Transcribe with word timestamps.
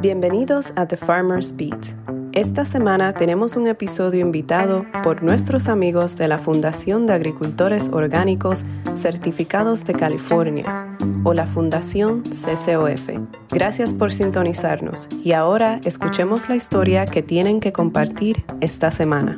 Bienvenidos 0.00 0.72
a 0.76 0.88
The 0.88 0.96
Farmer's 0.96 1.54
Beat. 1.54 1.88
Esta 2.32 2.64
semana 2.64 3.12
tenemos 3.12 3.54
un 3.56 3.66
episodio 3.66 4.22
invitado 4.22 4.86
por 5.02 5.22
nuestros 5.22 5.68
amigos 5.68 6.16
de 6.16 6.26
la 6.26 6.38
Fundación 6.38 7.06
de 7.06 7.12
Agricultores 7.12 7.90
Orgánicos 7.90 8.64
Certificados 8.94 9.84
de 9.84 9.92
California 9.92 10.96
o 11.22 11.34
la 11.34 11.46
Fundación 11.46 12.22
CCOF. 12.22 13.10
Gracias 13.50 13.92
por 13.92 14.10
sintonizarnos 14.10 15.06
y 15.22 15.32
ahora 15.32 15.82
escuchemos 15.84 16.48
la 16.48 16.56
historia 16.56 17.04
que 17.04 17.22
tienen 17.22 17.60
que 17.60 17.74
compartir 17.74 18.42
esta 18.62 18.90
semana. 18.90 19.36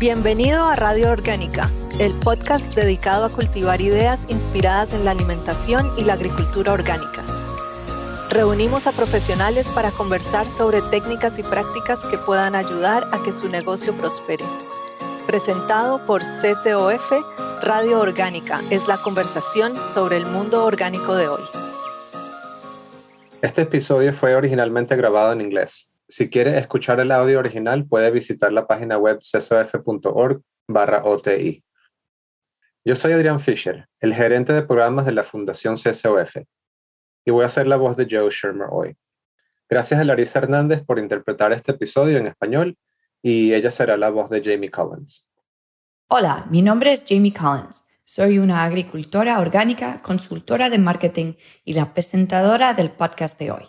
Bienvenido 0.00 0.64
a 0.64 0.74
Radio 0.74 1.10
Orgánica 1.10 1.70
el 1.98 2.12
podcast 2.12 2.74
dedicado 2.74 3.24
a 3.24 3.30
cultivar 3.30 3.80
ideas 3.80 4.26
inspiradas 4.28 4.92
en 4.92 5.06
la 5.06 5.12
alimentación 5.12 5.90
y 5.96 6.04
la 6.04 6.12
agricultura 6.12 6.74
orgánicas. 6.74 7.42
Reunimos 8.28 8.86
a 8.86 8.92
profesionales 8.92 9.68
para 9.68 9.90
conversar 9.90 10.46
sobre 10.46 10.82
técnicas 10.82 11.38
y 11.38 11.42
prácticas 11.42 12.04
que 12.04 12.18
puedan 12.18 12.54
ayudar 12.54 13.08
a 13.12 13.22
que 13.22 13.32
su 13.32 13.48
negocio 13.48 13.94
prospere. 13.94 14.44
Presentado 15.26 16.04
por 16.04 16.20
CCOF, 16.22 17.12
Radio 17.62 18.00
Orgánica 18.00 18.60
es 18.70 18.86
la 18.88 18.98
conversación 18.98 19.72
sobre 19.94 20.18
el 20.18 20.26
mundo 20.26 20.66
orgánico 20.66 21.16
de 21.16 21.28
hoy. 21.28 21.42
Este 23.40 23.62
episodio 23.62 24.12
fue 24.12 24.34
originalmente 24.34 24.96
grabado 24.96 25.32
en 25.32 25.40
inglés. 25.40 25.90
Si 26.08 26.28
quiere 26.28 26.58
escuchar 26.58 27.00
el 27.00 27.10
audio 27.10 27.38
original, 27.38 27.86
puede 27.86 28.10
visitar 28.10 28.52
la 28.52 28.66
página 28.66 28.98
web 28.98 29.20
ccof.org 29.20 30.42
barra 30.68 31.02
OTI. 31.02 31.65
Yo 32.86 32.94
soy 32.94 33.14
Adrián 33.14 33.40
Fisher, 33.40 33.88
el 33.98 34.14
gerente 34.14 34.52
de 34.52 34.62
programas 34.62 35.06
de 35.06 35.10
la 35.10 35.24
Fundación 35.24 35.74
CCOF, 35.74 36.36
y 37.24 37.32
voy 37.32 37.44
a 37.44 37.48
ser 37.48 37.66
la 37.66 37.74
voz 37.74 37.96
de 37.96 38.06
Joe 38.08 38.30
Shermer 38.30 38.68
hoy. 38.70 38.96
Gracias 39.68 39.98
a 39.98 40.04
Larissa 40.04 40.38
Hernández 40.38 40.84
por 40.84 41.00
interpretar 41.00 41.52
este 41.52 41.72
episodio 41.72 42.16
en 42.16 42.28
español 42.28 42.78
y 43.20 43.54
ella 43.54 43.72
será 43.72 43.96
la 43.96 44.10
voz 44.10 44.30
de 44.30 44.40
Jamie 44.40 44.70
Collins. 44.70 45.28
Hola, 46.06 46.46
mi 46.48 46.62
nombre 46.62 46.92
es 46.92 47.04
Jamie 47.04 47.32
Collins. 47.32 47.88
Soy 48.04 48.38
una 48.38 48.62
agricultora 48.62 49.40
orgánica, 49.40 50.00
consultora 50.00 50.70
de 50.70 50.78
marketing 50.78 51.32
y 51.64 51.72
la 51.72 51.92
presentadora 51.92 52.72
del 52.72 52.92
podcast 52.92 53.36
de 53.40 53.50
hoy. 53.50 53.64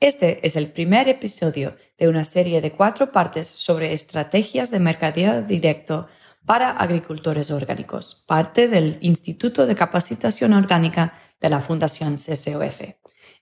Este 0.00 0.44
es 0.44 0.56
el 0.56 0.72
primer 0.72 1.08
episodio 1.08 1.76
de 1.96 2.08
una 2.08 2.24
serie 2.24 2.60
de 2.60 2.72
cuatro 2.72 3.12
partes 3.12 3.46
sobre 3.46 3.92
estrategias 3.92 4.72
de 4.72 4.80
mercadeo 4.80 5.40
directo 5.40 6.08
para 6.44 6.70
agricultores 6.70 7.50
orgánicos, 7.50 8.24
parte 8.26 8.68
del 8.68 8.98
Instituto 9.00 9.66
de 9.66 9.76
Capacitación 9.76 10.52
Orgánica 10.52 11.14
de 11.40 11.48
la 11.48 11.60
Fundación 11.60 12.16
CCOF. 12.16 12.80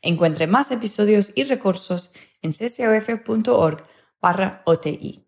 Encuentre 0.03 0.47
más 0.47 0.71
episodios 0.71 1.33
y 1.35 1.45
recursos 1.45 2.13
en 2.43 2.53
ccof.org 2.53 3.85
barra 4.21 4.63
OTI. 4.65 5.25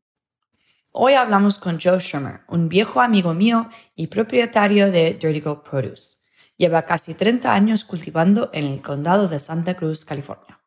Hoy 0.93 1.15
hablamos 1.15 1.59
con 1.59 1.79
Joe 1.81 2.01
Shermer, 2.01 2.41
un 2.49 2.69
viejo 2.69 3.01
amigo 3.01 3.33
mío 3.33 3.69
y 3.95 4.09
propietario 4.09 4.91
de 4.91 5.15
Dirty 5.15 5.41
Produce. 5.41 6.17
Lleva 6.57 6.85
casi 6.85 7.15
30 7.15 7.53
años 7.53 7.85
cultivando 7.85 8.51
en 8.53 8.67
el 8.67 8.83
condado 8.83 9.29
de 9.29 9.41
Santa 9.41 9.77
Cruz, 9.77 10.05
California. 10.05 10.61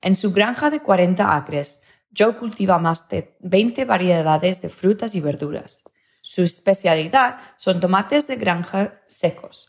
En 0.00 0.16
su 0.16 0.32
granja 0.32 0.70
de 0.70 0.80
40 0.80 1.36
acres, 1.36 1.82
Joe 2.16 2.36
cultiva 2.36 2.78
más 2.78 3.08
de 3.08 3.36
20 3.40 3.84
variedades 3.84 4.60
de 4.60 4.68
frutas 4.68 5.14
y 5.14 5.20
verduras. 5.20 5.84
Su 6.30 6.44
especialidad 6.44 7.40
son 7.56 7.80
tomates 7.80 8.28
de 8.28 8.36
granja 8.36 9.02
secos 9.08 9.66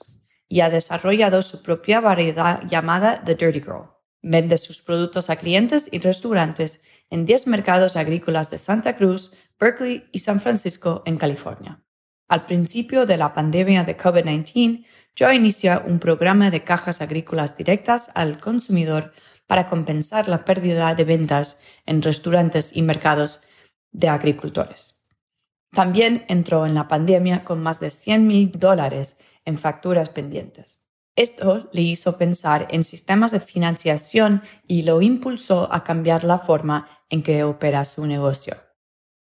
y 0.48 0.60
ha 0.60 0.70
desarrollado 0.70 1.42
su 1.42 1.64
propia 1.64 2.00
variedad 2.02 2.62
llamada 2.70 3.24
The 3.24 3.34
Dirty 3.34 3.62
Girl. 3.62 3.90
Vende 4.22 4.60
sus 4.60 4.84
productos 4.84 5.32
a 5.32 5.38
clientes 5.38 5.90
y 5.92 5.98
restaurantes 5.98 6.84
en 7.10 7.26
10 7.26 7.48
mercados 7.48 7.96
agrícolas 7.96 8.52
de 8.52 8.60
Santa 8.60 8.96
Cruz, 8.96 9.32
Berkeley 9.60 10.08
y 10.12 10.20
San 10.20 10.40
Francisco, 10.40 11.02
en 11.08 11.18
California. 11.18 11.84
Al 12.28 12.46
principio 12.46 13.08
de 13.08 13.18
la 13.18 13.34
pandemia 13.34 13.84
de 13.84 13.98
COVID-19, 13.98 14.86
Joe 15.18 15.34
inició 15.34 15.82
un 15.88 15.98
programa 15.98 16.52
de 16.52 16.64
cajas 16.64 17.02
agrícolas 17.02 17.58
directas 17.58 18.12
al 18.14 18.40
consumidor 18.40 19.14
para 19.48 19.68
compensar 19.68 20.28
la 20.28 20.46
pérdida 20.46 20.94
de 20.94 21.06
ventas 21.06 21.60
en 21.88 22.04
restaurantes 22.04 22.78
y 22.78 22.84
mercados 22.84 23.42
de 23.92 24.10
agricultores. 24.10 25.01
También 25.74 26.26
entró 26.28 26.66
en 26.66 26.76
la 26.76 26.88
pandemia 26.88 27.44
con 27.46 27.62
más 27.62 27.80
de 27.80 27.92
100 27.92 28.28
mil 28.28 28.52
dólares 28.52 29.20
en 29.46 29.58
facturas 29.58 30.10
pendientes. 30.10 30.80
Esto 31.16 31.70
le 31.72 31.82
hizo 31.82 32.18
pensar 32.18 32.68
en 32.72 32.84
sistemas 32.84 33.32
de 33.32 33.40
financiación 33.40 34.44
y 34.68 34.84
lo 34.84 35.02
impulsó 35.02 35.72
a 35.72 35.84
cambiar 35.84 36.24
la 36.24 36.40
forma 36.40 36.88
en 37.10 37.24
que 37.24 37.44
opera 37.44 37.86
su 37.86 38.06
negocio. 38.06 38.56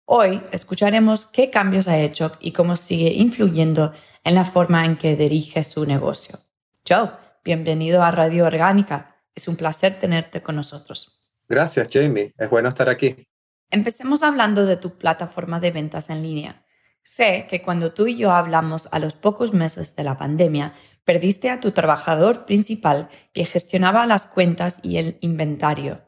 Hoy 0.06 0.41
escucharemos 0.52 1.25
qué 1.25 1.50
cambios 1.50 1.88
ha 1.88 2.00
hecho 2.00 2.31
y 2.40 2.53
cómo 2.53 2.78
sigue 2.78 3.12
influyendo 3.13 3.94
en 4.24 4.36
la 4.36 4.46
forma 4.46 4.86
en 4.86 4.97
que 4.97 5.16
dirige 5.16 5.63
su 5.63 5.86
negocio. 5.86 6.40
Joe, 6.88 7.12
bienvenido 7.44 8.02
a 8.03 8.12
Radio 8.12 8.46
Orgánica. 8.46 9.16
Es 9.36 9.47
un 9.47 9.57
placer 9.57 10.00
tenerte 10.00 10.41
con 10.41 10.56
nosotros. 10.56 11.22
Gracias, 11.47 11.88
Jamie. 11.91 12.31
Es 12.38 12.50
bueno 12.50 12.69
estar 12.69 12.90
aquí. 12.90 13.28
Empecemos 13.69 14.23
hablando 14.23 14.66
de 14.66 14.78
tu 14.78 14.97
plataforma 14.97 15.59
de 15.59 15.72
ventas 15.72 16.09
en 16.09 16.23
línea. 16.23 16.63
Sé 17.03 17.47
que 17.50 17.61
cuando 17.61 17.94
tú 17.94 18.07
y 18.07 18.17
yo 18.17 18.31
hablamos 18.31 18.89
a 18.91 19.00
los 19.00 19.16
pocos 19.16 19.53
meses 19.53 19.95
de 19.95 20.03
la 20.03 20.17
pandemia, 20.17 20.73
perdiste 21.03 21.50
a 21.50 21.59
tu 21.59 21.72
trabajador 21.72 22.45
principal 22.45 23.09
que 23.33 23.45
gestionaba 23.45 24.06
las 24.06 24.27
cuentas 24.27 24.81
y 24.83 24.97
el 24.97 25.17
inventario. 25.22 26.01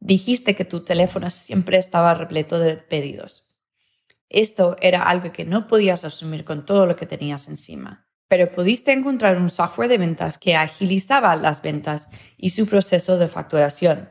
Dijiste 0.00 0.54
que 0.54 0.66
tu 0.66 0.84
teléfono 0.84 1.30
siempre 1.30 1.78
estaba 1.78 2.12
repleto 2.12 2.58
de 2.58 2.76
pedidos. 2.76 3.50
Esto 4.28 4.76
era 4.80 5.04
algo 5.04 5.32
que 5.32 5.44
no 5.44 5.66
podías 5.66 6.04
asumir 6.04 6.44
con 6.44 6.66
todo 6.66 6.86
lo 6.86 6.96
que 6.96 7.06
tenías 7.06 7.48
encima, 7.48 8.06
pero 8.28 8.50
pudiste 8.50 8.92
encontrar 8.92 9.38
un 9.38 9.48
software 9.48 9.88
de 9.88 9.98
ventas 9.98 10.38
que 10.38 10.56
agilizaba 10.56 11.36
las 11.36 11.62
ventas 11.62 12.10
y 12.36 12.50
su 12.50 12.66
proceso 12.66 13.16
de 13.16 13.28
facturación. 13.28 14.10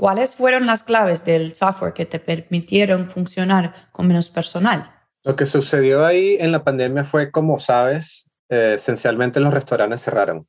¿Cuáles 0.00 0.34
fueron 0.34 0.64
las 0.64 0.82
claves 0.82 1.26
del 1.26 1.54
software 1.54 1.92
que 1.92 2.06
te 2.06 2.18
permitieron 2.18 3.10
funcionar 3.10 3.90
con 3.92 4.06
menos 4.06 4.30
personal? 4.30 4.90
Lo 5.24 5.36
que 5.36 5.44
sucedió 5.44 6.06
ahí 6.06 6.38
en 6.40 6.52
la 6.52 6.64
pandemia 6.64 7.04
fue, 7.04 7.30
como 7.30 7.58
sabes, 7.58 8.30
eh, 8.48 8.72
esencialmente 8.76 9.40
los 9.40 9.52
restaurantes 9.52 10.00
cerraron. 10.00 10.48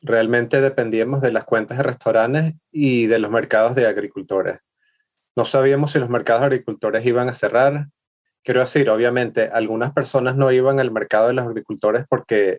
Realmente 0.00 0.60
dependíamos 0.60 1.20
de 1.20 1.30
las 1.30 1.44
cuentas 1.44 1.76
de 1.76 1.84
restaurantes 1.84 2.54
y 2.72 3.06
de 3.06 3.20
los 3.20 3.30
mercados 3.30 3.76
de 3.76 3.86
agricultores. 3.86 4.58
No 5.36 5.44
sabíamos 5.44 5.92
si 5.92 6.00
los 6.00 6.08
mercados 6.08 6.40
de 6.40 6.46
agricultores 6.46 7.06
iban 7.06 7.28
a 7.28 7.34
cerrar. 7.34 7.86
Quiero 8.42 8.62
decir, 8.62 8.90
obviamente, 8.90 9.48
algunas 9.52 9.92
personas 9.92 10.34
no 10.34 10.50
iban 10.50 10.80
al 10.80 10.90
mercado 10.90 11.28
de 11.28 11.34
los 11.34 11.46
agricultores 11.46 12.04
porque 12.08 12.58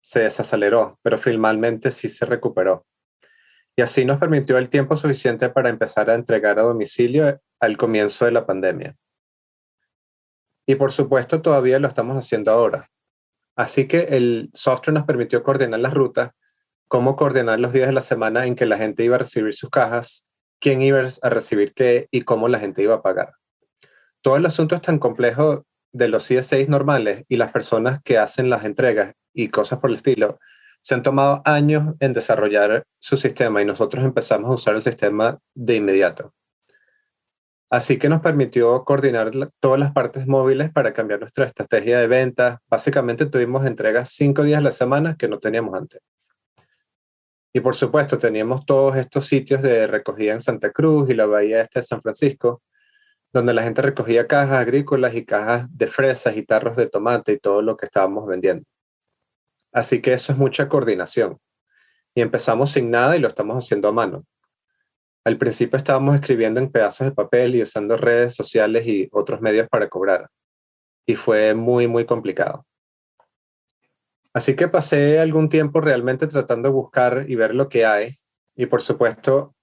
se 0.00 0.20
desaceleró, 0.20 1.00
pero 1.02 1.18
finalmente 1.18 1.90
sí 1.90 2.08
se 2.08 2.26
recuperó 2.26 2.86
y 3.80 3.82
así 3.82 4.04
nos 4.04 4.18
permitió 4.18 4.58
el 4.58 4.68
tiempo 4.68 4.94
suficiente 4.94 5.48
para 5.48 5.70
empezar 5.70 6.10
a 6.10 6.14
entregar 6.14 6.58
a 6.58 6.64
domicilio 6.64 7.40
al 7.60 7.78
comienzo 7.78 8.26
de 8.26 8.30
la 8.30 8.44
pandemia. 8.44 8.94
Y 10.66 10.74
por 10.74 10.92
supuesto 10.92 11.40
todavía 11.40 11.78
lo 11.78 11.88
estamos 11.88 12.14
haciendo 12.18 12.52
ahora. 12.52 12.90
Así 13.56 13.88
que 13.88 14.00
el 14.10 14.50
software 14.52 14.92
nos 14.92 15.06
permitió 15.06 15.42
coordinar 15.42 15.80
las 15.80 15.94
rutas, 15.94 16.32
cómo 16.88 17.16
coordinar 17.16 17.58
los 17.58 17.72
días 17.72 17.86
de 17.86 17.94
la 17.94 18.02
semana 18.02 18.44
en 18.44 18.54
que 18.54 18.66
la 18.66 18.76
gente 18.76 19.02
iba 19.02 19.16
a 19.16 19.20
recibir 19.20 19.54
sus 19.54 19.70
cajas, 19.70 20.30
quién 20.58 20.82
iba 20.82 21.00
a 21.22 21.28
recibir 21.30 21.72
qué 21.72 22.06
y 22.10 22.20
cómo 22.20 22.48
la 22.48 22.58
gente 22.58 22.82
iba 22.82 22.96
a 22.96 23.02
pagar. 23.02 23.32
Todo 24.20 24.36
el 24.36 24.44
asunto 24.44 24.74
es 24.74 24.82
tan 24.82 24.98
complejo 24.98 25.64
de 25.90 26.08
los 26.08 26.28
CSAs 26.28 26.68
normales 26.68 27.24
y 27.28 27.38
las 27.38 27.50
personas 27.50 28.02
que 28.04 28.18
hacen 28.18 28.50
las 28.50 28.66
entregas 28.66 29.14
y 29.32 29.48
cosas 29.48 29.78
por 29.78 29.88
el 29.88 29.96
estilo 29.96 30.38
se 30.82 30.94
han 30.94 31.02
tomado 31.02 31.42
años 31.44 31.94
en 32.00 32.12
desarrollar 32.12 32.84
su 32.98 33.16
sistema 33.16 33.62
y 33.62 33.64
nosotros 33.64 34.04
empezamos 34.04 34.50
a 34.50 34.54
usar 34.54 34.74
el 34.74 34.82
sistema 34.82 35.38
de 35.54 35.76
inmediato. 35.76 36.34
Así 37.70 37.98
que 37.98 38.08
nos 38.08 38.20
permitió 38.20 38.84
coordinar 38.84 39.30
todas 39.60 39.78
las 39.78 39.92
partes 39.92 40.26
móviles 40.26 40.72
para 40.72 40.92
cambiar 40.92 41.20
nuestra 41.20 41.46
estrategia 41.46 42.00
de 42.00 42.08
venta. 42.08 42.60
Básicamente 42.68 43.26
tuvimos 43.26 43.64
entregas 43.64 44.10
cinco 44.10 44.42
días 44.42 44.58
a 44.58 44.62
la 44.62 44.72
semana 44.72 45.16
que 45.16 45.28
no 45.28 45.38
teníamos 45.38 45.74
antes. 45.74 46.00
Y 47.52 47.60
por 47.60 47.76
supuesto 47.76 48.18
teníamos 48.18 48.64
todos 48.66 48.96
estos 48.96 49.26
sitios 49.26 49.62
de 49.62 49.86
recogida 49.86 50.32
en 50.32 50.40
Santa 50.40 50.70
Cruz 50.70 51.10
y 51.10 51.14
la 51.14 51.26
bahía 51.26 51.60
este 51.60 51.78
de 51.78 51.86
San 51.86 52.02
Francisco, 52.02 52.62
donde 53.32 53.54
la 53.54 53.62
gente 53.62 53.82
recogía 53.82 54.26
cajas 54.26 54.58
agrícolas 54.58 55.14
y 55.14 55.24
cajas 55.24 55.68
de 55.76 55.86
fresas 55.86 56.36
y 56.36 56.42
tarros 56.42 56.76
de 56.76 56.88
tomate 56.88 57.32
y 57.32 57.38
todo 57.38 57.62
lo 57.62 57.76
que 57.76 57.86
estábamos 57.86 58.26
vendiendo. 58.26 58.64
Así 59.72 60.00
que 60.02 60.12
eso 60.12 60.32
es 60.32 60.38
mucha 60.38 60.68
coordinación. 60.68 61.38
Y 62.14 62.22
empezamos 62.22 62.72
sin 62.72 62.90
nada 62.90 63.16
y 63.16 63.20
lo 63.20 63.28
estamos 63.28 63.56
haciendo 63.56 63.88
a 63.88 63.92
mano. 63.92 64.24
Al 65.24 65.36
principio 65.36 65.76
estábamos 65.76 66.14
escribiendo 66.14 66.60
en 66.60 66.70
pedazos 66.70 67.06
de 67.06 67.12
papel 67.12 67.54
y 67.54 67.62
usando 67.62 67.96
redes 67.96 68.34
sociales 68.34 68.86
y 68.86 69.08
otros 69.12 69.40
medios 69.40 69.68
para 69.68 69.88
cobrar. 69.88 70.28
Y 71.06 71.14
fue 71.14 71.54
muy, 71.54 71.86
muy 71.86 72.04
complicado. 72.06 72.66
Así 74.32 74.54
que 74.56 74.68
pasé 74.68 75.18
algún 75.18 75.48
tiempo 75.48 75.80
realmente 75.80 76.26
tratando 76.26 76.68
de 76.68 76.74
buscar 76.74 77.24
y 77.28 77.34
ver 77.34 77.54
lo 77.54 77.68
que 77.68 77.84
hay. 77.84 78.14
Y 78.56 78.66
por 78.66 78.80
supuesto, 78.80 79.54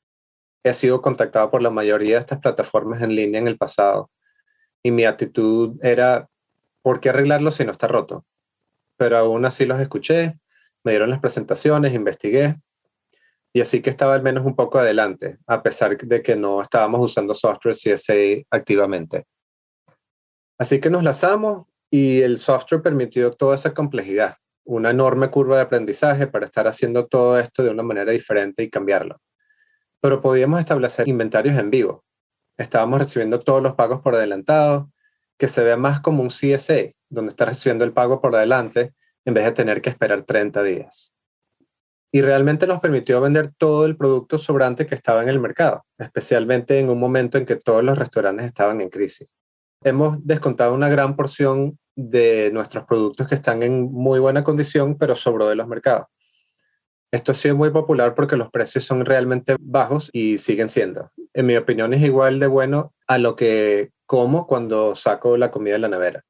he 0.63 0.74
sido 0.74 1.01
contactado 1.01 1.50
por 1.50 1.62
la 1.62 1.69
mayoría 1.69 2.15
de 2.15 2.19
estas 2.19 2.39
plataformas 2.39 3.01
en 3.01 3.15
línea 3.15 3.39
en 3.39 3.48
el 3.48 3.57
pasado. 3.57 4.12
Y 4.83 4.92
mi 4.92 5.06
actitud 5.06 5.77
era, 5.81 6.30
¿por 6.81 7.00
qué 7.00 7.10
arreglarlo 7.10 7.51
si 7.51 7.65
no 7.65 7.71
está 7.71 7.88
roto? 7.88 8.25
Pero 8.97 9.17
aún 9.17 9.45
así 9.45 9.65
los 9.65 9.79
escuché, 9.79 10.39
me 10.83 10.91
dieron 10.91 11.09
las 11.09 11.19
presentaciones, 11.19 11.94
investigué. 11.94 12.55
Y 13.53 13.61
así 13.61 13.81
que 13.81 13.89
estaba 13.89 14.13
al 14.13 14.23
menos 14.23 14.45
un 14.45 14.55
poco 14.55 14.79
adelante, 14.79 15.38
a 15.47 15.63
pesar 15.63 15.97
de 15.97 16.21
que 16.21 16.35
no 16.35 16.61
estábamos 16.61 17.01
usando 17.01 17.33
software 17.33 17.75
CSA 17.75 18.45
activamente. 18.51 19.25
Así 20.59 20.79
que 20.79 20.89
nos 20.89 21.03
lanzamos 21.03 21.65
y 21.89 22.21
el 22.21 22.38
software 22.38 22.81
permitió 22.81 23.31
toda 23.31 23.55
esa 23.55 23.73
complejidad 23.73 24.35
una 24.67 24.89
enorme 24.89 25.31
curva 25.31 25.55
de 25.55 25.61
aprendizaje 25.61 26.27
para 26.27 26.45
estar 26.45 26.67
haciendo 26.67 27.07
todo 27.07 27.39
esto 27.39 27.63
de 27.63 27.69
una 27.69 27.83
manera 27.83 28.11
diferente 28.11 28.63
y 28.63 28.69
cambiarlo. 28.69 29.21
Pero 30.01 30.21
podíamos 30.21 30.59
establecer 30.59 31.07
inventarios 31.07 31.57
en 31.57 31.69
vivo. 31.69 32.03
Estábamos 32.57 33.00
recibiendo 33.00 33.39
todos 33.39 33.63
los 33.63 33.75
pagos 33.75 34.01
por 34.01 34.15
adelantado, 34.15 34.91
que 35.38 35.48
se 35.48 35.63
vea 35.63 35.78
más 35.78 36.01
como 36.01 36.24
un 36.24 36.30
CSA, 36.30 36.92
donde 37.10 37.30
está 37.30 37.45
recibiendo 37.45 37.86
el 37.86 37.94
pago 37.94 38.22
por 38.22 38.36
adelante 38.36 38.94
en 39.25 39.34
vez 39.34 39.45
de 39.45 39.51
tener 39.51 39.81
que 39.81 39.89
esperar 39.89 40.24
30 40.24 40.63
días. 40.63 41.16
Y 42.12 42.22
realmente 42.22 42.66
nos 42.66 42.80
permitió 42.80 43.19
vender 43.19 43.51
todo 43.51 43.86
el 43.86 43.98
producto 43.98 44.38
sobrante 44.38 44.88
que 44.88 44.95
estaba 44.95 45.22
en 45.22 45.30
el 45.30 45.39
mercado, 45.39 45.86
especialmente 45.98 46.80
en 46.80 46.89
un 46.89 47.00
momento 47.00 47.38
en 47.38 47.45
que 47.45 47.57
todos 47.57 47.84
los 47.84 47.98
restaurantes 47.98 48.45
estaban 48.45 48.81
en 48.81 48.89
crisis. 48.89 49.30
Hemos 49.84 50.25
descontado 50.25 50.74
una 50.74 50.89
gran 50.89 51.16
porción 51.16 51.78
de 51.95 52.50
nuestros 52.54 52.86
productos 52.86 53.28
que 53.28 53.36
están 53.36 53.62
en 53.63 53.92
muy 53.92 54.19
buena 54.19 54.44
condición, 54.44 54.98
pero 54.98 55.16
sobró 55.16 55.50
de 55.50 55.56
los 55.56 55.68
mercados. 55.68 56.07
Esto 57.12 57.31
ha 57.31 57.36
sido 57.36 57.56
muy 57.56 57.69
popular 57.69 58.15
porque 58.15 58.36
los 58.36 58.50
precios 58.50 58.83
son 58.83 59.06
realmente 59.06 59.56
bajos 59.59 60.09
y 60.12 60.38
siguen 60.38 60.68
siendo. 60.68 61.12
En 61.33 61.45
mi 61.45 61.56
opinión 61.56 61.94
es 61.94 62.01
igual 62.01 62.39
de 62.39 62.48
bueno 62.48 62.94
a 63.07 63.18
lo 63.18 63.36
que 63.36 63.92
como 64.06 64.45
cuando 64.45 64.95
saco 64.95 65.38
la 65.38 65.51
comida 65.51 65.74
de 65.74 65.80
la 65.80 65.88
nevera. 65.88 66.24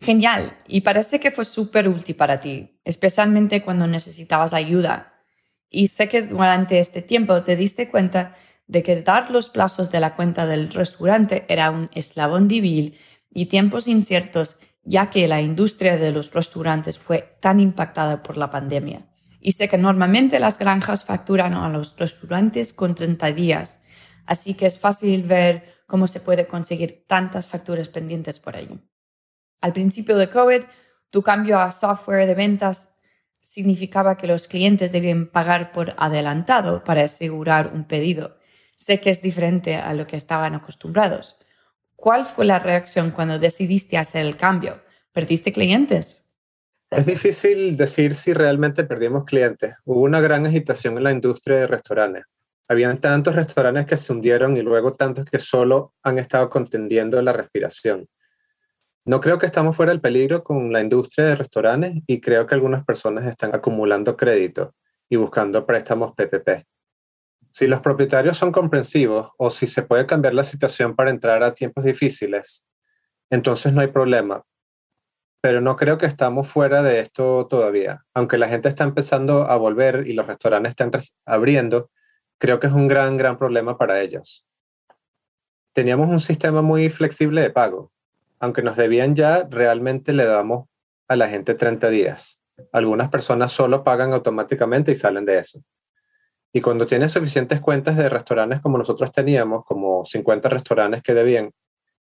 Genial, 0.00 0.56
y 0.68 0.82
parece 0.82 1.18
que 1.20 1.30
fue 1.30 1.44
súper 1.44 1.88
útil 1.88 2.14
para 2.14 2.38
ti, 2.38 2.78
especialmente 2.84 3.62
cuando 3.62 3.86
necesitabas 3.86 4.52
ayuda. 4.52 5.14
Y 5.70 5.88
sé 5.88 6.08
que 6.08 6.22
durante 6.22 6.78
este 6.78 7.02
tiempo 7.02 7.42
te 7.42 7.56
diste 7.56 7.90
cuenta 7.90 8.36
de 8.66 8.82
que 8.82 9.02
dar 9.02 9.30
los 9.30 9.48
plazos 9.48 9.90
de 9.90 10.00
la 10.00 10.14
cuenta 10.14 10.46
del 10.46 10.70
restaurante 10.70 11.44
era 11.48 11.70
un 11.70 11.88
eslabón 11.94 12.46
débil 12.46 12.98
y 13.30 13.46
tiempos 13.46 13.88
inciertos, 13.88 14.58
ya 14.82 15.10
que 15.10 15.26
la 15.28 15.40
industria 15.40 15.96
de 15.96 16.12
los 16.12 16.32
restaurantes 16.32 16.98
fue 16.98 17.36
tan 17.40 17.58
impactada 17.58 18.22
por 18.22 18.36
la 18.36 18.50
pandemia. 18.50 19.06
Y 19.46 19.52
sé 19.52 19.68
que 19.68 19.78
normalmente 19.78 20.40
las 20.40 20.58
granjas 20.58 21.04
facturan 21.04 21.54
a 21.54 21.68
los 21.68 21.96
restaurantes 21.96 22.72
con 22.72 22.96
30 22.96 23.30
días, 23.30 23.84
así 24.24 24.54
que 24.54 24.66
es 24.66 24.80
fácil 24.80 25.22
ver 25.22 25.84
cómo 25.86 26.08
se 26.08 26.18
puede 26.18 26.48
conseguir 26.48 27.04
tantas 27.06 27.46
facturas 27.46 27.88
pendientes 27.88 28.40
por 28.40 28.56
ello. 28.56 28.80
Al 29.60 29.72
principio 29.72 30.16
de 30.16 30.28
COVID, 30.28 30.62
tu 31.10 31.22
cambio 31.22 31.60
a 31.60 31.70
software 31.70 32.26
de 32.26 32.34
ventas 32.34 32.90
significaba 33.38 34.16
que 34.16 34.26
los 34.26 34.48
clientes 34.48 34.90
debían 34.90 35.28
pagar 35.28 35.70
por 35.70 35.94
adelantado 35.96 36.82
para 36.82 37.04
asegurar 37.04 37.70
un 37.72 37.84
pedido. 37.84 38.38
Sé 38.74 38.98
que 38.98 39.10
es 39.10 39.22
diferente 39.22 39.76
a 39.76 39.94
lo 39.94 40.08
que 40.08 40.16
estaban 40.16 40.56
acostumbrados, 40.56 41.36
¿Cuál 41.94 42.26
fue 42.26 42.44
la 42.44 42.58
reacción 42.58 43.10
cuando 43.12 43.38
decidiste 43.38 43.96
hacer 43.96 44.26
el 44.26 44.36
cambio? 44.36 44.82
¿Perdiste 45.12 45.52
clientes? 45.52 46.25
Es 46.90 47.04
difícil 47.04 47.76
decir 47.76 48.14
si 48.14 48.32
realmente 48.32 48.84
perdimos 48.84 49.24
clientes. 49.24 49.74
Hubo 49.84 50.02
una 50.02 50.20
gran 50.20 50.46
agitación 50.46 50.96
en 50.96 51.02
la 51.02 51.10
industria 51.10 51.58
de 51.58 51.66
restaurantes. 51.66 52.24
Habían 52.68 52.98
tantos 52.98 53.34
restaurantes 53.34 53.86
que 53.86 53.96
se 53.96 54.12
hundieron 54.12 54.56
y 54.56 54.62
luego 54.62 54.92
tantos 54.92 55.24
que 55.24 55.40
solo 55.40 55.94
han 56.04 56.18
estado 56.18 56.48
contendiendo 56.48 57.20
la 57.22 57.32
respiración. 57.32 58.08
No 59.04 59.20
creo 59.20 59.38
que 59.38 59.46
estamos 59.46 59.76
fuera 59.76 59.90
del 59.90 60.00
peligro 60.00 60.44
con 60.44 60.72
la 60.72 60.80
industria 60.80 61.26
de 61.26 61.34
restaurantes 61.34 62.02
y 62.06 62.20
creo 62.20 62.46
que 62.46 62.54
algunas 62.54 62.84
personas 62.84 63.26
están 63.26 63.54
acumulando 63.54 64.16
crédito 64.16 64.74
y 65.08 65.16
buscando 65.16 65.66
préstamos 65.66 66.12
PPP. 66.14 66.66
Si 67.50 67.66
los 67.66 67.80
propietarios 67.80 68.36
son 68.36 68.52
comprensivos 68.52 69.30
o 69.38 69.50
si 69.50 69.66
se 69.66 69.82
puede 69.82 70.06
cambiar 70.06 70.34
la 70.34 70.44
situación 70.44 70.94
para 70.94 71.10
entrar 71.10 71.42
a 71.42 71.54
tiempos 71.54 71.84
difíciles, 71.84 72.68
entonces 73.30 73.72
no 73.72 73.80
hay 73.80 73.88
problema. 73.88 74.44
Pero 75.46 75.60
no 75.60 75.76
creo 75.76 75.96
que 75.96 76.06
estamos 76.06 76.48
fuera 76.48 76.82
de 76.82 76.98
esto 76.98 77.46
todavía. 77.46 78.04
Aunque 78.14 78.36
la 78.36 78.48
gente 78.48 78.68
está 78.68 78.82
empezando 78.82 79.48
a 79.48 79.54
volver 79.54 80.02
y 80.08 80.12
los 80.12 80.26
restaurantes 80.26 80.70
están 80.70 80.90
abriendo, 81.24 81.88
creo 82.36 82.58
que 82.58 82.66
es 82.66 82.72
un 82.72 82.88
gran, 82.88 83.16
gran 83.16 83.38
problema 83.38 83.78
para 83.78 84.00
ellos. 84.00 84.44
Teníamos 85.72 86.08
un 86.08 86.18
sistema 86.18 86.62
muy 86.62 86.88
flexible 86.88 87.42
de 87.42 87.50
pago. 87.50 87.92
Aunque 88.40 88.60
nos 88.60 88.76
debían 88.76 89.14
ya, 89.14 89.46
realmente 89.48 90.12
le 90.12 90.24
damos 90.24 90.66
a 91.06 91.14
la 91.14 91.28
gente 91.28 91.54
30 91.54 91.90
días. 91.90 92.42
Algunas 92.72 93.08
personas 93.08 93.52
solo 93.52 93.84
pagan 93.84 94.14
automáticamente 94.14 94.90
y 94.90 94.96
salen 94.96 95.24
de 95.24 95.38
eso. 95.38 95.62
Y 96.52 96.60
cuando 96.60 96.86
tienes 96.86 97.12
suficientes 97.12 97.60
cuentas 97.60 97.96
de 97.96 98.08
restaurantes 98.08 98.60
como 98.60 98.78
nosotros 98.78 99.12
teníamos, 99.12 99.64
como 99.64 100.04
50 100.04 100.48
restaurantes 100.48 101.04
que 101.04 101.14
debían 101.14 101.52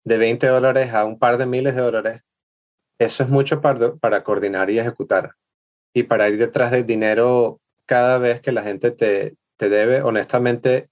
de 0.05 0.19
20 0.19 0.46
dólares 0.49 0.93
a 0.93 1.06
un 1.06 1.19
par 1.19 1.38
de 1.38 1.46
miles 1.46 1.75
de 1.75 1.81
dólares, 1.81 2.23
eso 2.98 3.22
es 3.22 3.28
mucho 3.28 3.60
para, 3.60 3.94
para 3.94 4.24
coordinar 4.24 4.70
y 4.70 4.78
ejecutar. 4.78 5.34
Y 5.94 6.04
para 6.04 6.28
ir 6.28 6.38
detrás 6.38 6.70
del 6.70 6.86
dinero 6.86 7.60
cada 7.86 8.18
vez 8.18 8.40
que 8.40 8.52
la 8.52 8.62
gente 8.62 8.90
te, 8.90 9.36
te 9.56 9.68
debe, 9.68 10.02
honestamente, 10.02 10.88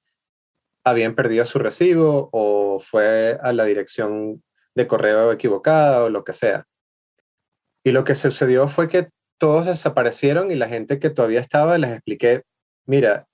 habían 0.84 1.14
perdido 1.14 1.44
su 1.44 1.58
recibo 1.58 2.28
o 2.32 2.78
fue 2.80 3.38
a 3.42 3.52
la 3.52 3.64
dirección 3.64 4.42
de 4.74 4.86
correo 4.86 5.32
equivocada 5.32 6.04
o 6.04 6.08
lo 6.08 6.24
que 6.24 6.32
sea. 6.32 6.66
Y 7.84 7.92
lo 7.92 8.04
que 8.04 8.14
sucedió 8.14 8.68
fue 8.68 8.88
que 8.88 9.08
todos 9.38 9.66
desaparecieron 9.66 10.50
y 10.50 10.56
la 10.56 10.68
gente 10.68 10.98
que 10.98 11.10
todavía 11.10 11.40
estaba 11.40 11.78
les 11.78 11.92
expliqué, 11.92 12.42
mira, 12.86 13.26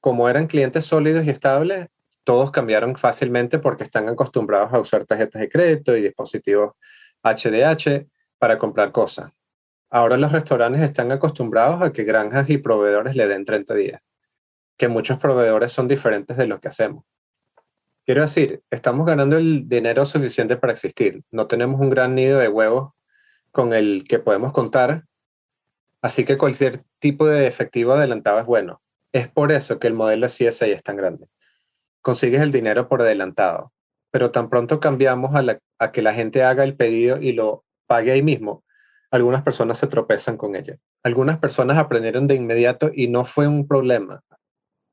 como 0.00 0.28
eran 0.28 0.46
clientes 0.46 0.84
sólidos 0.84 1.24
y 1.24 1.30
estables, 1.30 1.88
todos 2.24 2.50
cambiaron 2.50 2.96
fácilmente 2.96 3.58
porque 3.58 3.82
están 3.82 4.08
acostumbrados 4.08 4.72
a 4.72 4.80
usar 4.80 5.04
tarjetas 5.04 5.40
de 5.40 5.48
crédito 5.48 5.96
y 5.96 6.02
dispositivos 6.02 6.74
HDH 7.22 8.08
para 8.38 8.58
comprar 8.58 8.92
cosas. 8.92 9.32
Ahora 9.90 10.16
los 10.16 10.32
restaurantes 10.32 10.82
están 10.82 11.10
acostumbrados 11.10 11.82
a 11.82 11.92
que 11.92 12.04
granjas 12.04 12.48
y 12.48 12.58
proveedores 12.58 13.16
le 13.16 13.26
den 13.26 13.44
30 13.44 13.74
días, 13.74 14.00
que 14.76 14.88
muchos 14.88 15.18
proveedores 15.18 15.72
son 15.72 15.88
diferentes 15.88 16.36
de 16.36 16.46
lo 16.46 16.60
que 16.60 16.68
hacemos. 16.68 17.04
Quiero 18.06 18.22
decir, 18.22 18.62
estamos 18.70 19.06
ganando 19.06 19.36
el 19.36 19.68
dinero 19.68 20.06
suficiente 20.06 20.56
para 20.56 20.72
existir. 20.72 21.22
No 21.30 21.46
tenemos 21.46 21.80
un 21.80 21.90
gran 21.90 22.14
nido 22.14 22.38
de 22.38 22.48
huevos 22.48 22.92
con 23.52 23.72
el 23.72 24.04
que 24.08 24.18
podemos 24.18 24.52
contar, 24.52 25.04
así 26.02 26.24
que 26.24 26.38
cualquier 26.38 26.84
tipo 26.98 27.26
de 27.26 27.46
efectivo 27.46 27.92
adelantado 27.92 28.38
es 28.38 28.46
bueno. 28.46 28.80
Es 29.12 29.28
por 29.28 29.52
eso 29.52 29.78
que 29.78 29.88
el 29.88 29.94
modelo 29.94 30.28
CSA 30.28 30.66
es 30.66 30.82
tan 30.82 30.96
grande. 30.96 31.26
Consigues 32.00 32.40
el 32.40 32.52
dinero 32.52 32.88
por 32.88 33.02
adelantado, 33.02 33.72
pero 34.10 34.30
tan 34.30 34.48
pronto 34.48 34.80
cambiamos 34.80 35.32
a, 35.34 35.90
que 35.90 36.02
la 36.02 36.14
gente 36.14 36.42
haga 36.42 36.64
el 36.64 36.76
pedido 36.76 37.18
y 37.18 37.32
lo 37.32 37.64
pague 37.86 38.12
ahí 38.12 38.22
mismo, 38.22 38.64
algunas 39.10 39.42
personas 39.42 39.78
se 39.78 39.86
tropezan 39.86 40.36
con 40.36 40.54
ello. 40.54 40.76
Algunas 41.02 41.38
personas 41.38 41.78
aprendieron 41.78 42.26
de 42.26 42.36
inmediato 42.36 42.90
y 42.94 43.08
no 43.08 43.24
fue 43.24 43.48
un 43.48 43.66
problema. 43.66 44.22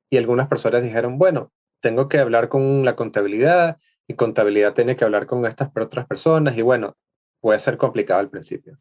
Y 0.09 0.17
algunas 0.17 0.47
personas 0.47 0.81
dijeron, 0.81 1.19
bueno, 1.19 1.51
tengo 1.81 2.07
que 2.09 2.19
hablar 2.19 2.49
con 2.49 2.83
la 2.85 2.95
contabilidad 2.95 3.77
y 4.07 4.15
contabilidad 4.15 4.73
tiene 4.73 4.95
que 4.95 5.03
hablar 5.03 5.27
con 5.27 5.45
estas 5.45 5.69
otras 5.75 6.07
personas 6.07 6.57
y 6.57 6.61
bueno, 6.61 6.95
puede 7.41 7.59
ser 7.59 7.77
complicado 7.77 8.19
al 8.19 8.29
principio. 8.29 8.79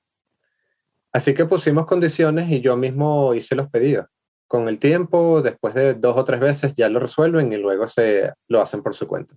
Así 1.12 1.34
que 1.34 1.44
pusimos 1.44 1.86
condiciones 1.86 2.50
y 2.50 2.60
yo 2.60 2.76
mismo 2.76 3.34
hice 3.34 3.54
los 3.54 3.68
pedidos 3.68 4.06
con 4.46 4.68
el 4.68 4.78
tiempo, 4.78 5.42
después 5.42 5.74
de 5.74 5.94
dos 5.94 6.16
o 6.16 6.24
tres 6.24 6.40
veces, 6.40 6.74
ya 6.76 6.88
lo 6.88 7.00
resuelven 7.00 7.52
y 7.52 7.56
luego 7.56 7.88
se 7.88 8.32
lo 8.48 8.60
hacen 8.60 8.82
por 8.82 8.94
su 8.94 9.06
cuenta. 9.06 9.36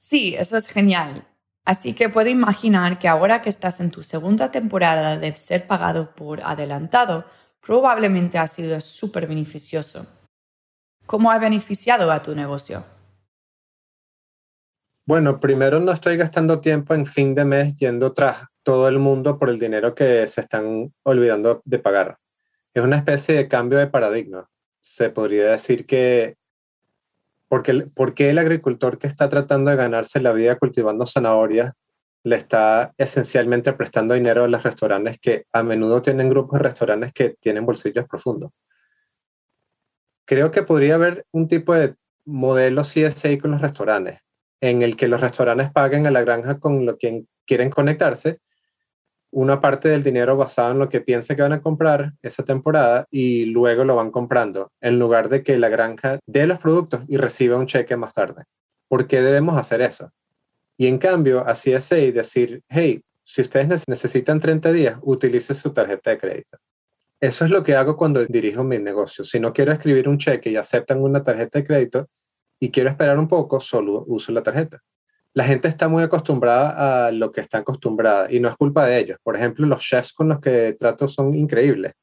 Sí, 0.00 0.34
eso 0.34 0.56
es 0.56 0.68
genial. 0.68 1.28
Así 1.64 1.92
que 1.92 2.08
puedo 2.08 2.30
imaginar 2.30 2.98
que 2.98 3.06
ahora 3.06 3.42
que 3.42 3.50
estás 3.50 3.80
en 3.80 3.90
tu 3.90 4.02
segunda 4.02 4.50
temporada 4.50 5.18
de 5.18 5.36
ser 5.36 5.66
pagado 5.66 6.14
por 6.14 6.40
adelantado, 6.42 7.26
probablemente 7.60 8.38
ha 8.38 8.48
sido 8.48 8.80
súper 8.80 9.26
beneficioso. 9.26 10.06
¿Cómo 11.04 11.30
ha 11.30 11.38
beneficiado 11.38 12.10
a 12.10 12.22
tu 12.22 12.34
negocio? 12.34 12.82
Bueno, 15.06 15.38
primero 15.38 15.80
no 15.80 15.92
estoy 15.92 16.16
gastando 16.16 16.60
tiempo 16.60 16.94
en 16.94 17.04
fin 17.04 17.34
de 17.34 17.44
mes 17.44 17.76
yendo 17.76 18.14
tras 18.14 18.46
todo 18.62 18.88
el 18.88 18.98
mundo 18.98 19.38
por 19.38 19.50
el 19.50 19.58
dinero 19.58 19.94
que 19.94 20.26
se 20.26 20.40
están 20.40 20.94
olvidando 21.02 21.60
de 21.66 21.78
pagar 21.78 22.18
es 22.74 22.82
una 22.82 22.96
especie 22.96 23.34
de 23.34 23.48
cambio 23.48 23.78
de 23.78 23.86
paradigma. 23.88 24.48
Se 24.80 25.10
podría 25.10 25.52
decir 25.52 25.86
que 25.86 26.36
porque, 27.50 27.88
porque 27.92 28.30
el 28.30 28.38
agricultor 28.38 28.96
que 28.96 29.08
está 29.08 29.28
tratando 29.28 29.72
de 29.72 29.76
ganarse 29.76 30.20
la 30.20 30.30
vida 30.30 30.56
cultivando 30.56 31.04
zanahorias 31.04 31.72
le 32.22 32.36
está 32.36 32.94
esencialmente 32.96 33.72
prestando 33.72 34.14
dinero 34.14 34.44
a 34.44 34.48
los 34.48 34.62
restaurantes 34.62 35.18
que 35.18 35.46
a 35.52 35.64
menudo 35.64 36.00
tienen 36.00 36.28
grupos 36.28 36.60
de 36.60 36.68
restaurantes 36.68 37.12
que 37.12 37.30
tienen 37.40 37.66
bolsillos 37.66 38.06
profundos. 38.06 38.52
Creo 40.26 40.52
que 40.52 40.62
podría 40.62 40.94
haber 40.94 41.26
un 41.32 41.48
tipo 41.48 41.74
de 41.74 41.96
modelo 42.24 42.82
CSA 42.82 43.36
con 43.40 43.50
los 43.50 43.60
restaurantes, 43.60 44.20
en 44.60 44.82
el 44.82 44.94
que 44.94 45.08
los 45.08 45.20
restaurantes 45.20 45.72
paguen 45.72 46.06
a 46.06 46.12
la 46.12 46.22
granja 46.22 46.60
con 46.60 46.86
lo 46.86 46.98
que 46.98 47.24
quieren 47.48 47.70
conectarse, 47.70 48.38
una 49.32 49.60
parte 49.60 49.88
del 49.88 50.02
dinero 50.02 50.36
basado 50.36 50.72
en 50.72 50.78
lo 50.78 50.88
que 50.88 51.00
piensen 51.00 51.36
que 51.36 51.42
van 51.42 51.52
a 51.52 51.62
comprar 51.62 52.14
esa 52.22 52.44
temporada 52.44 53.06
y 53.10 53.46
luego 53.46 53.84
lo 53.84 53.96
van 53.96 54.10
comprando, 54.10 54.72
en 54.80 54.98
lugar 54.98 55.28
de 55.28 55.42
que 55.42 55.56
la 55.58 55.68
granja 55.68 56.18
dé 56.26 56.46
los 56.46 56.58
productos 56.58 57.02
y 57.08 57.16
reciba 57.16 57.56
un 57.56 57.66
cheque 57.66 57.96
más 57.96 58.12
tarde. 58.12 58.44
¿Por 58.88 59.06
qué 59.06 59.20
debemos 59.22 59.56
hacer 59.56 59.82
eso? 59.82 60.10
Y 60.76 60.86
en 60.86 60.98
cambio, 60.98 61.46
a 61.46 61.52
CSA 61.52 61.96
decir, 62.12 62.62
hey, 62.68 63.02
si 63.22 63.42
ustedes 63.42 63.86
necesitan 63.86 64.40
30 64.40 64.72
días, 64.72 64.98
utilice 65.02 65.54
su 65.54 65.72
tarjeta 65.72 66.10
de 66.10 66.18
crédito. 66.18 66.58
Eso 67.20 67.44
es 67.44 67.50
lo 67.50 67.62
que 67.62 67.76
hago 67.76 67.96
cuando 67.96 68.24
dirijo 68.24 68.64
mi 68.64 68.78
negocio. 68.78 69.22
Si 69.22 69.38
no 69.38 69.52
quiero 69.52 69.72
escribir 69.72 70.08
un 70.08 70.18
cheque 70.18 70.50
y 70.50 70.56
aceptan 70.56 71.02
una 71.02 71.22
tarjeta 71.22 71.58
de 71.58 71.64
crédito 71.64 72.08
y 72.58 72.70
quiero 72.70 72.88
esperar 72.90 73.18
un 73.18 73.28
poco, 73.28 73.60
solo 73.60 74.04
uso 74.08 74.32
la 74.32 74.42
tarjeta. 74.42 74.80
La 75.32 75.44
gente 75.44 75.68
está 75.68 75.88
muy 75.88 76.02
acostumbrada 76.02 77.06
a 77.06 77.12
lo 77.12 77.30
que 77.30 77.40
está 77.40 77.58
acostumbrada 77.58 78.30
y 78.30 78.40
no 78.40 78.48
es 78.48 78.56
culpa 78.56 78.86
de 78.86 78.98
ellos. 78.98 79.18
Por 79.22 79.36
ejemplo, 79.36 79.66
los 79.66 79.82
chefs 79.82 80.12
con 80.12 80.28
los 80.28 80.40
que 80.40 80.74
trato 80.78 81.06
son 81.06 81.34
increíbles. 81.34 81.94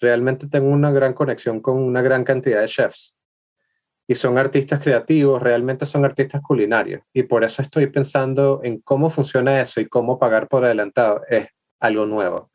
Realmente 0.00 0.46
tengo 0.48 0.68
una 0.68 0.92
gran 0.92 1.12
conexión 1.12 1.60
con 1.60 1.78
una 1.78 2.02
gran 2.02 2.22
cantidad 2.22 2.60
de 2.60 2.68
chefs. 2.68 3.16
Y 4.08 4.14
son 4.14 4.38
artistas 4.38 4.78
creativos, 4.78 5.42
realmente 5.42 5.84
son 5.84 6.04
artistas 6.04 6.40
culinarios. 6.40 7.02
Y 7.12 7.24
por 7.24 7.42
eso 7.42 7.60
estoy 7.60 7.88
pensando 7.88 8.60
en 8.62 8.78
cómo 8.80 9.10
funciona 9.10 9.60
eso 9.60 9.80
y 9.80 9.86
cómo 9.86 10.18
pagar 10.18 10.46
por 10.46 10.64
adelantado. 10.64 11.22
Es 11.28 11.48
algo 11.80 12.06
nuevo 12.06 12.50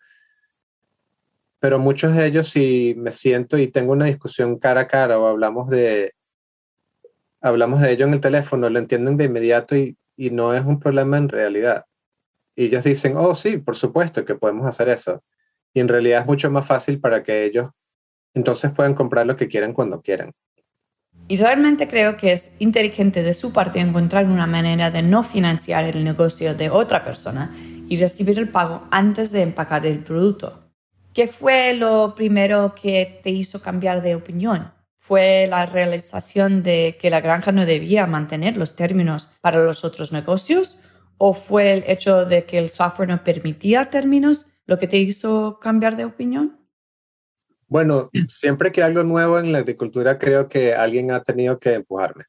pero 1.61 1.77
muchos 1.77 2.15
de 2.15 2.25
ellos 2.25 2.50
si 2.50 2.95
me 2.97 3.11
siento 3.11 3.55
y 3.59 3.67
tengo 3.67 3.91
una 3.93 4.05
discusión 4.05 4.57
cara 4.57 4.81
a 4.81 4.88
cara 4.88 5.19
o 5.19 5.27
hablamos 5.27 5.69
de 5.69 6.11
hablamos 7.39 7.81
de 7.81 7.91
ello 7.91 8.07
en 8.07 8.13
el 8.13 8.19
teléfono, 8.19 8.67
lo 8.67 8.79
entienden 8.79 9.15
de 9.15 9.25
inmediato 9.25 9.75
y, 9.75 9.95
y 10.22 10.30
no 10.30 10.54
es 10.54 10.63
un 10.63 10.80
problema 10.80 11.18
en 11.18 11.30
realidad. 11.30 11.86
Y 12.56 12.66
ellos 12.66 12.84
dicen, 12.84 13.18
oh 13.18 13.34
sí, 13.34 13.58
por 13.58 13.75
supuesto 13.75 14.24
que 14.24 14.36
podemos 14.36 14.68
hacer 14.68 14.88
eso. 14.90 15.24
Y 15.74 15.80
en 15.80 15.88
realidad 15.88 16.22
es 16.22 16.28
mucho 16.28 16.51
más 16.51 16.63
fácil 16.63 17.00
para 17.00 17.24
que 17.24 17.44
ellos 17.44 17.72
entonces 18.36 18.72
puedan 18.72 18.94
comprar 18.94 19.25
lo 19.25 19.36
que 19.36 19.48
quieran 19.48 19.74
cuando 19.74 20.00
quieran. 20.00 20.32
Y 21.28 21.38
realmente 21.38 21.88
creo 21.88 22.18
que 22.18 22.34
es 22.34 22.51
inteligente 22.60 23.24
de 23.24 23.34
su 23.34 23.51
parte 23.51 23.80
encontrar 23.80 24.25
una 24.25 24.46
manera 24.46 24.92
de 24.92 25.01
no 25.01 25.24
financiar 25.24 25.86
el 25.86 26.04
negocio 26.04 26.54
de 26.54 26.70
otra 26.70 27.04
persona 27.04 27.51
y 27.90 27.98
recibir 27.98 28.38
el 28.38 28.50
pago 28.50 28.88
antes 28.92 29.32
de 29.32 29.42
empacar 29.42 29.88
el 29.88 30.04
producto. 30.04 30.72
¿Qué 31.16 31.25
fue 31.25 31.74
lo 31.74 32.13
primero 32.13 32.75
que 32.80 33.20
te 33.24 33.32
hizo 33.32 33.60
cambiar 33.60 34.04
de 34.04 34.13
opinión? 34.13 34.72
¿Fue 35.12 35.46
la 35.46 35.65
realización 35.65 36.63
de 36.63 36.96
que 36.98 37.10
la 37.10 37.20
granja 37.20 37.51
no 37.51 37.65
debía 37.65 38.08
mantener 38.08 38.56
los 38.56 38.77
términos 38.77 39.27
para 39.41 39.62
los 39.62 39.84
otros 39.84 40.13
negocios? 40.13 40.77
¿O 41.18 41.34
fue 41.34 41.74
el 41.74 41.84
hecho 41.86 42.24
de 42.24 42.46
que 42.46 42.58
el 42.58 42.72
software 42.72 43.10
no 43.10 43.22
permitía 43.22 43.89
términos 43.89 44.48
lo 44.65 44.80
que 44.80 44.88
te 44.88 44.96
hizo 44.96 45.60
cambiar 45.60 45.98
de 45.98 46.06
opinión? 46.06 46.62
Bueno, 47.68 48.10
siempre 48.30 48.72
que 48.72 48.84
algo 48.84 49.03
nuevo 49.03 49.38
en 49.38 49.51
la 49.51 49.58
agricultura 49.58 50.18
creo 50.18 50.48
que 50.48 50.75
alguien 50.75 51.12
ha 51.12 51.22
tenido 51.22 51.60
que 51.60 51.74
empujarme. 51.74 52.24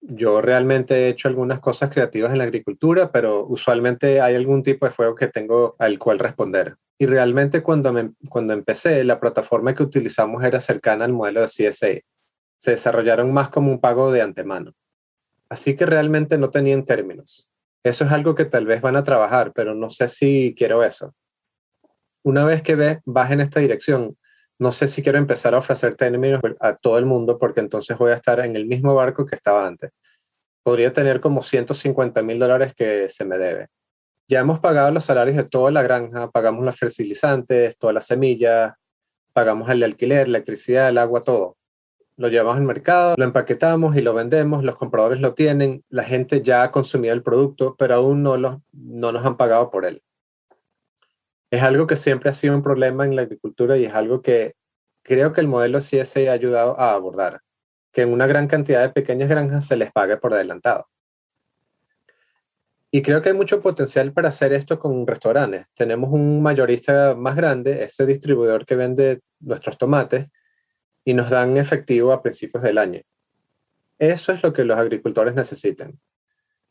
Yo 0.00 0.40
realmente 0.40 0.92
he 0.96 1.08
hecho 1.10 1.28
algunas 1.28 1.60
cosas 1.60 1.88
creativas 1.88 2.32
en 2.32 2.38
la 2.38 2.44
agricultura, 2.44 3.12
pero 3.12 3.46
usualmente 3.46 4.20
hay 4.20 4.34
algún 4.34 4.64
tipo 4.64 4.86
de 4.86 4.90
fuego 4.90 5.14
que 5.14 5.28
tengo 5.28 5.76
al 5.78 6.00
cual 6.00 6.18
responder. 6.18 6.74
Y 6.98 7.06
realmente 7.06 7.62
cuando, 7.62 7.94
cuando 8.28 8.54
empecé, 8.54 9.04
la 9.04 9.20
plataforma 9.20 9.72
que 9.72 9.84
utilizamos 9.84 10.42
era 10.42 10.58
cercana 10.58 11.04
al 11.04 11.12
modelo 11.12 11.40
de 11.40 11.46
CSA. 11.46 12.00
Se 12.64 12.70
desarrollaron 12.70 13.32
más 13.32 13.50
como 13.50 13.70
un 13.70 13.78
pago 13.78 14.10
de 14.10 14.22
antemano. 14.22 14.72
Así 15.50 15.76
que 15.76 15.84
realmente 15.84 16.38
no 16.38 16.50
tenían 16.50 16.84
términos. 16.84 17.50
Eso 17.82 18.04
es 18.04 18.12
algo 18.12 18.34
que 18.34 18.46
tal 18.46 18.64
vez 18.64 18.80
van 18.80 18.96
a 18.96 19.04
trabajar, 19.04 19.52
pero 19.54 19.74
no 19.74 19.90
sé 19.90 20.08
si 20.08 20.54
quiero 20.56 20.82
eso. 20.82 21.14
Una 22.22 22.46
vez 22.46 22.62
que 22.62 22.74
ve, 22.74 23.00
vas 23.04 23.30
en 23.32 23.42
esta 23.42 23.60
dirección, 23.60 24.16
no 24.58 24.72
sé 24.72 24.88
si 24.88 25.02
quiero 25.02 25.18
empezar 25.18 25.54
a 25.54 25.58
ofrecer 25.58 25.94
términos 25.94 26.40
a 26.58 26.74
todo 26.74 26.96
el 26.96 27.04
mundo 27.04 27.36
porque 27.36 27.60
entonces 27.60 27.98
voy 27.98 28.12
a 28.12 28.14
estar 28.14 28.40
en 28.40 28.56
el 28.56 28.64
mismo 28.64 28.94
barco 28.94 29.26
que 29.26 29.34
estaba 29.34 29.66
antes. 29.66 29.90
Podría 30.62 30.92
tener 30.92 31.20
como 31.20 31.42
150 31.42 32.22
mil 32.22 32.38
dólares 32.38 32.72
que 32.74 33.10
se 33.10 33.26
me 33.26 33.36
debe 33.36 33.68
ya 34.28 34.40
hemos 34.40 34.58
pagado 34.60 34.90
los 34.90 35.04
salarios 35.04 35.36
de 35.36 35.44
toda 35.44 35.70
la 35.70 35.82
granja, 35.82 36.30
pagamos 36.30 36.64
los 36.64 36.78
fertilizantes, 36.78 37.76
todas 37.76 37.92
las 37.92 38.06
semillas, 38.06 38.72
pagamos 39.32 39.68
el 39.68 39.82
alquiler, 39.82 40.28
electricidad, 40.28 40.88
el 40.88 40.98
agua, 40.98 41.22
todo. 41.22 41.56
Lo 42.16 42.28
llevamos 42.28 42.56
al 42.56 42.62
mercado, 42.62 43.14
lo 43.16 43.24
empaquetamos 43.24 43.96
y 43.96 44.00
lo 44.00 44.14
vendemos, 44.14 44.62
los 44.62 44.76
compradores 44.76 45.20
lo 45.20 45.34
tienen, 45.34 45.82
la 45.88 46.04
gente 46.04 46.42
ya 46.42 46.62
ha 46.62 46.70
consumido 46.70 47.12
el 47.12 47.22
producto, 47.22 47.74
pero 47.76 47.96
aún 47.96 48.22
no, 48.22 48.36
no 48.38 49.12
nos 49.12 49.26
han 49.26 49.36
pagado 49.36 49.70
por 49.70 49.84
él. 49.84 50.02
Es 51.50 51.62
algo 51.62 51.86
que 51.86 51.96
siempre 51.96 52.30
ha 52.30 52.34
sido 52.34 52.54
un 52.54 52.62
problema 52.62 53.04
en 53.04 53.16
la 53.16 53.22
agricultura 53.22 53.76
y 53.76 53.84
es 53.84 53.94
algo 53.94 54.22
que 54.22 54.54
creo 55.02 55.32
que 55.32 55.40
el 55.40 55.48
modelo 55.48 55.78
CSA 55.78 56.30
ha 56.30 56.32
ayudado 56.32 56.78
a 56.78 56.92
abordar, 56.92 57.40
que 57.92 58.02
en 58.02 58.12
una 58.12 58.26
gran 58.26 58.46
cantidad 58.46 58.82
de 58.82 58.90
pequeñas 58.90 59.28
granjas 59.28 59.66
se 59.66 59.76
les 59.76 59.92
pague 59.92 60.16
por 60.16 60.34
adelantado. 60.34 60.88
Y 62.92 63.02
creo 63.02 63.20
que 63.20 63.30
hay 63.30 63.34
mucho 63.34 63.60
potencial 63.60 64.12
para 64.12 64.28
hacer 64.28 64.52
esto 64.52 64.78
con 64.78 65.04
restaurantes. 65.04 65.66
Tenemos 65.74 66.10
un 66.10 66.40
mayorista 66.40 67.16
más 67.16 67.34
grande, 67.34 67.82
ese 67.82 68.06
distribuidor 68.06 68.64
que 68.64 68.76
vende 68.76 69.20
nuestros 69.40 69.76
tomates 69.76 70.28
y 71.04 71.14
nos 71.14 71.30
dan 71.30 71.56
efectivo 71.56 72.12
a 72.12 72.22
principios 72.22 72.62
del 72.62 72.78
año. 72.78 73.02
Eso 73.98 74.32
es 74.32 74.42
lo 74.42 74.52
que 74.52 74.64
los 74.64 74.78
agricultores 74.78 75.34
necesitan. 75.34 75.98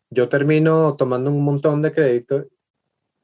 Yo 0.09 0.29
termino 0.29 0.95
tomando 0.95 1.31
un 1.31 1.43
montón 1.43 1.81
de 1.81 1.91
crédito 1.91 2.45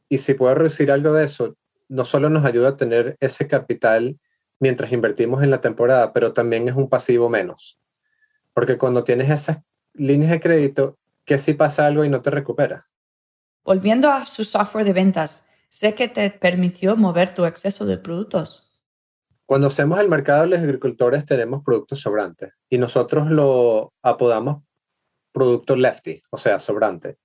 y 0.07 0.19
si 0.19 0.33
puedo 0.33 0.55
reducir 0.55 0.91
algo 0.91 1.13
de 1.13 1.25
eso, 1.25 1.55
no 1.87 2.05
solo 2.05 2.29
nos 2.29 2.45
ayuda 2.45 2.69
a 2.69 2.77
tener 2.77 3.17
ese 3.19 3.47
capital 3.47 4.19
mientras 4.59 4.91
invertimos 4.91 5.43
en 5.43 5.51
la 5.51 5.61
temporada, 5.61 6.13
pero 6.13 6.33
también 6.33 6.67
es 6.67 6.75
un 6.75 6.89
pasivo 6.89 7.29
menos. 7.29 7.79
Porque 8.53 8.77
cuando 8.77 9.03
tienes 9.03 9.29
esas 9.29 9.59
líneas 9.93 10.31
de 10.31 10.39
crédito, 10.39 10.97
¿qué 11.25 11.37
si 11.37 11.53
pasa 11.53 11.85
algo 11.85 12.03
y 12.03 12.09
no 12.09 12.21
te 12.21 12.29
recuperas? 12.29 12.85
Volviendo 13.63 14.11
a 14.11 14.25
su 14.25 14.45
software 14.45 14.85
de 14.85 14.93
ventas, 14.93 15.47
sé 15.69 15.93
que 15.93 16.07
te 16.07 16.29
permitió 16.31 16.95
mover 16.95 17.33
tu 17.33 17.45
exceso 17.45 17.85
de 17.85 17.97
productos. 17.97 18.68
Cuando 19.50 19.65
hacemos 19.65 20.00
el 20.00 20.10
mercado, 20.10 20.46
los 20.46 20.60
agricultores 20.60 21.25
tenemos 21.25 21.63
productos 21.63 22.00
sobrantes 22.00 22.53
y 22.70 22.77
nosotros 22.77 23.32
lo 23.32 23.94
apodamos 24.03 24.62
producto 25.32 25.75
lefty, 25.75 26.22
o 26.29 26.38
sea, 26.38 26.60
sobrante. 26.60 27.18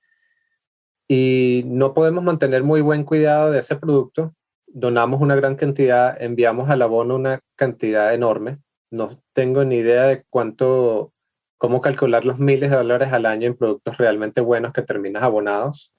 Y 1.06 1.64
no 1.66 1.92
podemos 1.92 2.24
mantener 2.24 2.62
muy 2.62 2.80
buen 2.80 3.04
cuidado 3.04 3.50
de 3.50 3.58
ese 3.58 3.76
producto. 3.76 4.30
Donamos 4.66 5.20
una 5.20 5.36
gran 5.36 5.54
cantidad, 5.56 6.16
enviamos 6.18 6.70
al 6.70 6.80
abono 6.80 7.16
una 7.16 7.40
cantidad 7.56 8.14
enorme. 8.14 8.58
No 8.90 9.10
tengo 9.34 9.66
ni 9.66 9.76
idea 9.76 10.04
de 10.04 10.24
cuánto, 10.30 11.12
cómo 11.58 11.82
calcular 11.82 12.24
los 12.24 12.38
miles 12.38 12.70
de 12.70 12.76
dólares 12.76 13.12
al 13.12 13.26
año 13.26 13.48
en 13.48 13.54
productos 13.54 13.98
realmente 13.98 14.40
buenos 14.40 14.72
que 14.72 14.80
terminas 14.80 15.24
abonados 15.24 15.92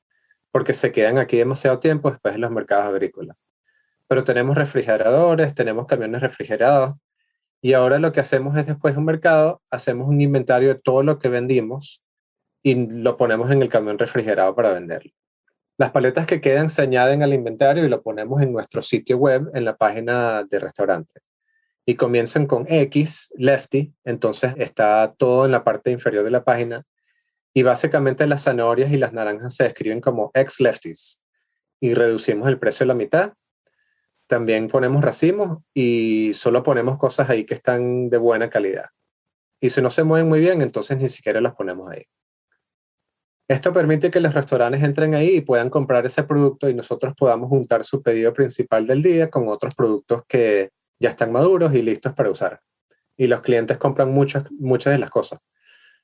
porque 0.51 0.73
se 0.73 0.91
quedan 0.91 1.19
aquí 1.19 1.37
demasiado 1.37 1.77
tiempo 1.77 2.09
después 2.09 2.33
en 2.33 2.41
los 2.41 2.49
mercados 2.49 2.85
agrícolas. 2.85 3.37
Pero 4.07 4.23
tenemos 4.23 4.55
refrigeradores, 4.55 5.55
tenemos 5.55 5.87
camiones 5.87 6.21
refrigerados 6.21 6.95
y 7.61 7.73
ahora 7.73 7.97
lo 7.97 8.11
que 8.11 8.19
hacemos 8.19 8.55
es 8.57 8.67
después 8.67 8.93
de 8.93 8.99
un 8.99 9.05
mercado, 9.05 9.61
hacemos 9.71 10.07
un 10.07 10.21
inventario 10.21 10.69
de 10.69 10.79
todo 10.79 11.01
lo 11.01 11.17
que 11.17 11.29
vendimos 11.29 12.03
y 12.61 12.75
lo 12.87 13.17
ponemos 13.17 13.49
en 13.51 13.61
el 13.61 13.69
camión 13.69 13.97
refrigerado 13.97 14.55
para 14.55 14.71
venderlo. 14.71 15.11
Las 15.77 15.91
paletas 15.91 16.25
que 16.25 16.41
quedan 16.41 16.69
se 16.69 16.83
añaden 16.83 17.21
al 17.21 17.33
inventario 17.33 17.83
y 17.83 17.89
lo 17.89 18.01
ponemos 18.01 18.41
en 18.41 18.53
nuestro 18.53 18.81
sitio 18.81 19.17
web 19.17 19.49
en 19.53 19.65
la 19.65 19.75
página 19.75 20.43
de 20.43 20.59
restaurante. 20.59 21.21
Y 21.85 21.95
comienzan 21.95 22.47
con 22.47 22.65
X, 22.67 23.33
lefty, 23.35 23.93
entonces 24.03 24.53
está 24.57 25.13
todo 25.17 25.45
en 25.45 25.51
la 25.51 25.63
parte 25.63 25.91
inferior 25.91 26.23
de 26.23 26.31
la 26.31 26.43
página 26.43 26.85
y 27.53 27.63
básicamente 27.63 28.25
las 28.27 28.43
zanahorias 28.43 28.91
y 28.91 28.97
las 28.97 29.13
naranjas 29.13 29.55
se 29.55 29.63
describen 29.63 30.01
como 30.01 30.31
ex-lefties 30.33 31.21
y 31.79 31.93
reducimos 31.93 32.47
el 32.47 32.57
precio 32.57 32.83
a 32.83 32.87
la 32.87 32.93
mitad. 32.93 33.33
También 34.27 34.67
ponemos 34.67 35.03
racimos 35.03 35.59
y 35.73 36.31
solo 36.33 36.63
ponemos 36.63 36.97
cosas 36.97 37.29
ahí 37.29 37.45
que 37.45 37.53
están 37.53 38.09
de 38.09 38.17
buena 38.17 38.49
calidad. 38.49 38.85
Y 39.61 39.69
si 39.69 39.81
no 39.81 39.89
se 39.89 40.03
mueven 40.03 40.27
muy 40.27 40.39
bien, 40.39 40.61
entonces 40.61 40.97
ni 40.97 41.07
siquiera 41.07 41.41
las 41.41 41.55
ponemos 41.55 41.91
ahí. 41.91 42.05
Esto 43.47 43.71
permite 43.71 44.09
que 44.09 44.19
los 44.19 44.33
restaurantes 44.33 44.81
entren 44.81 45.13
ahí 45.13 45.35
y 45.35 45.41
puedan 45.41 45.69
comprar 45.69 46.05
ese 46.05 46.23
producto 46.23 46.67
y 46.67 46.73
nosotros 46.73 47.13
podamos 47.15 47.49
juntar 47.49 47.83
su 47.83 48.01
pedido 48.01 48.33
principal 48.33 48.87
del 48.87 49.03
día 49.03 49.29
con 49.29 49.47
otros 49.47 49.75
productos 49.75 50.23
que 50.27 50.71
ya 50.99 51.09
están 51.09 51.31
maduros 51.31 51.73
y 51.75 51.83
listos 51.83 52.13
para 52.13 52.31
usar. 52.31 52.61
Y 53.15 53.27
los 53.27 53.41
clientes 53.41 53.77
compran 53.77 54.11
muchas, 54.11 54.45
muchas 54.51 54.93
de 54.93 54.99
las 54.99 55.11
cosas. 55.11 55.39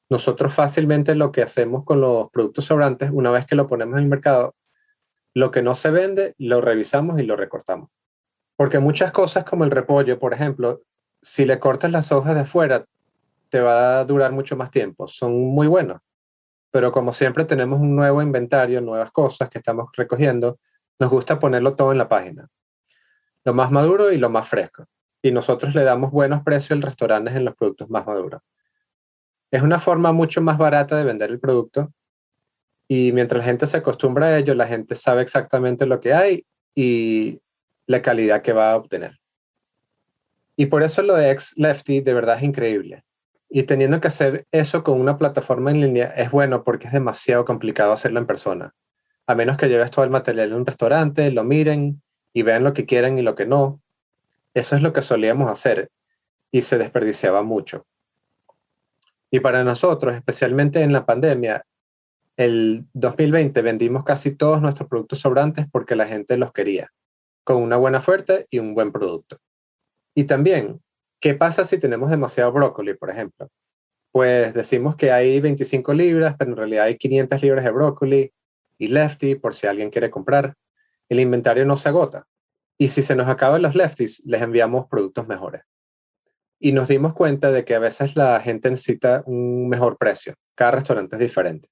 Nosotros 0.09 0.53
fácilmente 0.53 1.15
lo 1.15 1.31
que 1.31 1.41
hacemos 1.41 1.83
con 1.83 1.99
los 2.01 2.29
productos 2.29 2.65
sobrantes, 2.65 3.09
una 3.11 3.31
vez 3.31 3.45
que 3.47 3.55
lo 3.55 3.65
ponemos 3.65 3.97
en 3.97 4.03
el 4.03 4.09
mercado, 4.09 4.55
Lo 5.33 5.49
que 5.49 5.61
no 5.61 5.75
se 5.75 5.91
vende, 5.91 6.35
lo 6.37 6.59
revisamos 6.61 7.19
y 7.19 7.23
lo 7.23 7.37
recortamos. 7.37 7.89
Porque 8.61 8.77
muchas 8.77 9.11
cosas 9.11 9.43
como 9.43 9.63
el 9.63 9.71
repollo, 9.71 10.19
por 10.19 10.35
ejemplo, 10.35 10.83
si 11.19 11.45
le 11.45 11.57
cortas 11.59 11.91
las 11.91 12.11
hojas 12.11 12.35
de 12.35 12.41
afuera, 12.41 12.85
te 13.49 13.59
va 13.59 13.97
a 13.99 14.05
durar 14.05 14.33
mucho 14.33 14.55
más 14.55 14.69
tiempo. 14.69 15.07
Son 15.07 15.35
muy 15.35 15.65
buenos. 15.65 15.99
Pero 16.69 16.91
como 16.91 17.11
siempre 17.11 17.43
tenemos 17.45 17.79
un 17.79 17.95
nuevo 17.95 18.21
inventario, 18.21 18.79
nuevas 18.79 19.09
cosas 19.09 19.49
que 19.49 19.57
estamos 19.57 19.89
recogiendo, 19.97 20.59
nos 20.99 21.09
gusta 21.09 21.39
ponerlo 21.39 21.75
todo 21.75 21.91
en 21.91 21.97
la 21.97 22.07
página. 22.07 22.49
Lo 23.45 23.55
más 23.55 23.71
maduro 23.71 24.11
y 24.11 24.19
lo 24.19 24.29
más 24.29 24.47
fresco. 24.47 24.85
Y 25.23 25.31
nosotros 25.31 25.73
le 25.73 25.83
damos 25.83 26.11
buenos 26.11 26.43
precios 26.43 26.77
al 26.77 26.83
restaurantes 26.83 27.33
en 27.33 27.45
los 27.45 27.55
productos 27.55 27.89
más 27.89 28.05
maduros. 28.05 28.43
Es 29.49 29.63
una 29.63 29.79
forma 29.79 30.11
mucho 30.11 30.39
más 30.39 30.59
barata 30.59 30.95
de 30.97 31.03
vender 31.03 31.31
el 31.31 31.39
producto 31.39 31.91
y 32.87 33.11
mientras 33.11 33.39
la 33.39 33.45
gente 33.45 33.65
se 33.65 33.77
acostumbra 33.77 34.27
a 34.27 34.37
ello, 34.37 34.53
la 34.53 34.67
gente 34.67 34.93
sabe 34.93 35.23
exactamente 35.23 35.87
lo 35.87 35.99
que 35.99 36.13
hay 36.13 36.45
y 36.75 37.41
la 37.87 38.01
calidad 38.01 38.41
que 38.41 38.53
va 38.53 38.71
a 38.71 38.75
obtener. 38.75 39.19
Y 40.55 40.67
por 40.67 40.83
eso 40.83 41.01
lo 41.01 41.15
de 41.15 41.31
Ex 41.31 41.53
Lefty 41.57 42.01
de 42.01 42.13
verdad 42.13 42.37
es 42.37 42.43
increíble. 42.43 43.03
Y 43.49 43.63
teniendo 43.63 43.99
que 43.99 44.07
hacer 44.07 44.45
eso 44.51 44.83
con 44.83 44.99
una 44.99 45.17
plataforma 45.17 45.71
en 45.71 45.81
línea 45.81 46.13
es 46.15 46.31
bueno 46.31 46.63
porque 46.63 46.87
es 46.87 46.93
demasiado 46.93 47.45
complicado 47.45 47.91
hacerlo 47.91 48.19
en 48.19 48.27
persona. 48.27 48.73
A 49.27 49.35
menos 49.35 49.57
que 49.57 49.67
lleves 49.67 49.91
todo 49.91 50.05
el 50.05 50.11
material 50.11 50.49
en 50.49 50.57
un 50.57 50.65
restaurante, 50.65 51.31
lo 51.31 51.43
miren 51.43 52.01
y 52.33 52.43
vean 52.43 52.63
lo 52.63 52.73
que 52.73 52.85
quieren 52.85 53.17
y 53.19 53.21
lo 53.21 53.35
que 53.35 53.45
no. 53.45 53.81
Eso 54.53 54.75
es 54.75 54.81
lo 54.81 54.93
que 54.93 55.01
solíamos 55.01 55.49
hacer 55.49 55.89
y 56.51 56.61
se 56.61 56.77
desperdiciaba 56.77 57.41
mucho. 57.41 57.85
Y 59.29 59.39
para 59.39 59.63
nosotros, 59.63 60.13
especialmente 60.13 60.81
en 60.81 60.91
la 60.91 61.05
pandemia, 61.05 61.65
el 62.37 62.85
2020 62.93 63.61
vendimos 63.61 64.03
casi 64.03 64.35
todos 64.35 64.61
nuestros 64.61 64.89
productos 64.89 65.19
sobrantes 65.19 65.65
porque 65.71 65.95
la 65.95 66.07
gente 66.07 66.37
los 66.37 66.51
quería, 66.51 66.91
con 67.43 67.57
una 67.57 67.77
buena 67.77 67.99
oferta 67.99 68.45
y 68.49 68.59
un 68.59 68.73
buen 68.73 68.91
producto. 68.91 69.37
Y 70.15 70.25
también, 70.25 70.81
¿qué 71.19 71.33
pasa 71.33 71.63
si 71.63 71.77
tenemos 71.77 72.09
demasiado 72.09 72.51
brócoli, 72.51 72.93
por 72.93 73.09
ejemplo? 73.09 73.49
Pues 74.11 74.53
decimos 74.53 74.95
que 74.95 75.11
hay 75.11 75.39
25 75.39 75.93
libras, 75.93 76.35
pero 76.37 76.51
en 76.51 76.57
realidad 76.57 76.85
hay 76.85 76.97
500 76.97 77.41
libras 77.41 77.63
de 77.63 77.71
brócoli 77.71 78.33
y 78.77 78.87
lefty 78.87 79.35
por 79.35 79.55
si 79.55 79.67
alguien 79.67 79.89
quiere 79.89 80.11
comprar. 80.11 80.55
El 81.09 81.19
inventario 81.19 81.65
no 81.65 81.77
se 81.77 81.89
agota. 81.89 82.27
Y 82.77 82.89
si 82.89 83.01
se 83.01 83.15
nos 83.15 83.27
acaban 83.27 83.61
los 83.61 83.75
lefties, 83.75 84.23
les 84.25 84.41
enviamos 84.41 84.87
productos 84.87 85.27
mejores 85.27 85.63
y 86.63 86.71
nos 86.73 86.87
dimos 86.87 87.13
cuenta 87.13 87.51
de 87.51 87.65
que 87.65 87.73
a 87.73 87.79
veces 87.79 88.15
la 88.15 88.39
gente 88.39 88.69
necesita 88.69 89.23
un 89.25 89.67
mejor 89.67 89.97
precio. 89.97 90.35
Cada 90.55 90.71
restaurante 90.71 91.15
es 91.15 91.19
diferente. 91.19 91.67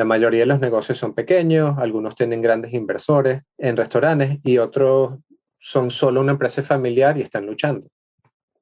La 0.00 0.06
mayoría 0.06 0.40
de 0.40 0.46
los 0.46 0.60
negocios 0.60 0.96
son 0.96 1.12
pequeños, 1.12 1.76
algunos 1.76 2.14
tienen 2.14 2.40
grandes 2.40 2.72
inversores 2.72 3.42
en 3.58 3.76
restaurantes 3.76 4.38
y 4.42 4.56
otros 4.56 5.18
son 5.58 5.90
solo 5.90 6.22
una 6.22 6.32
empresa 6.32 6.62
familiar 6.62 7.18
y 7.18 7.20
están 7.20 7.44
luchando. 7.44 7.86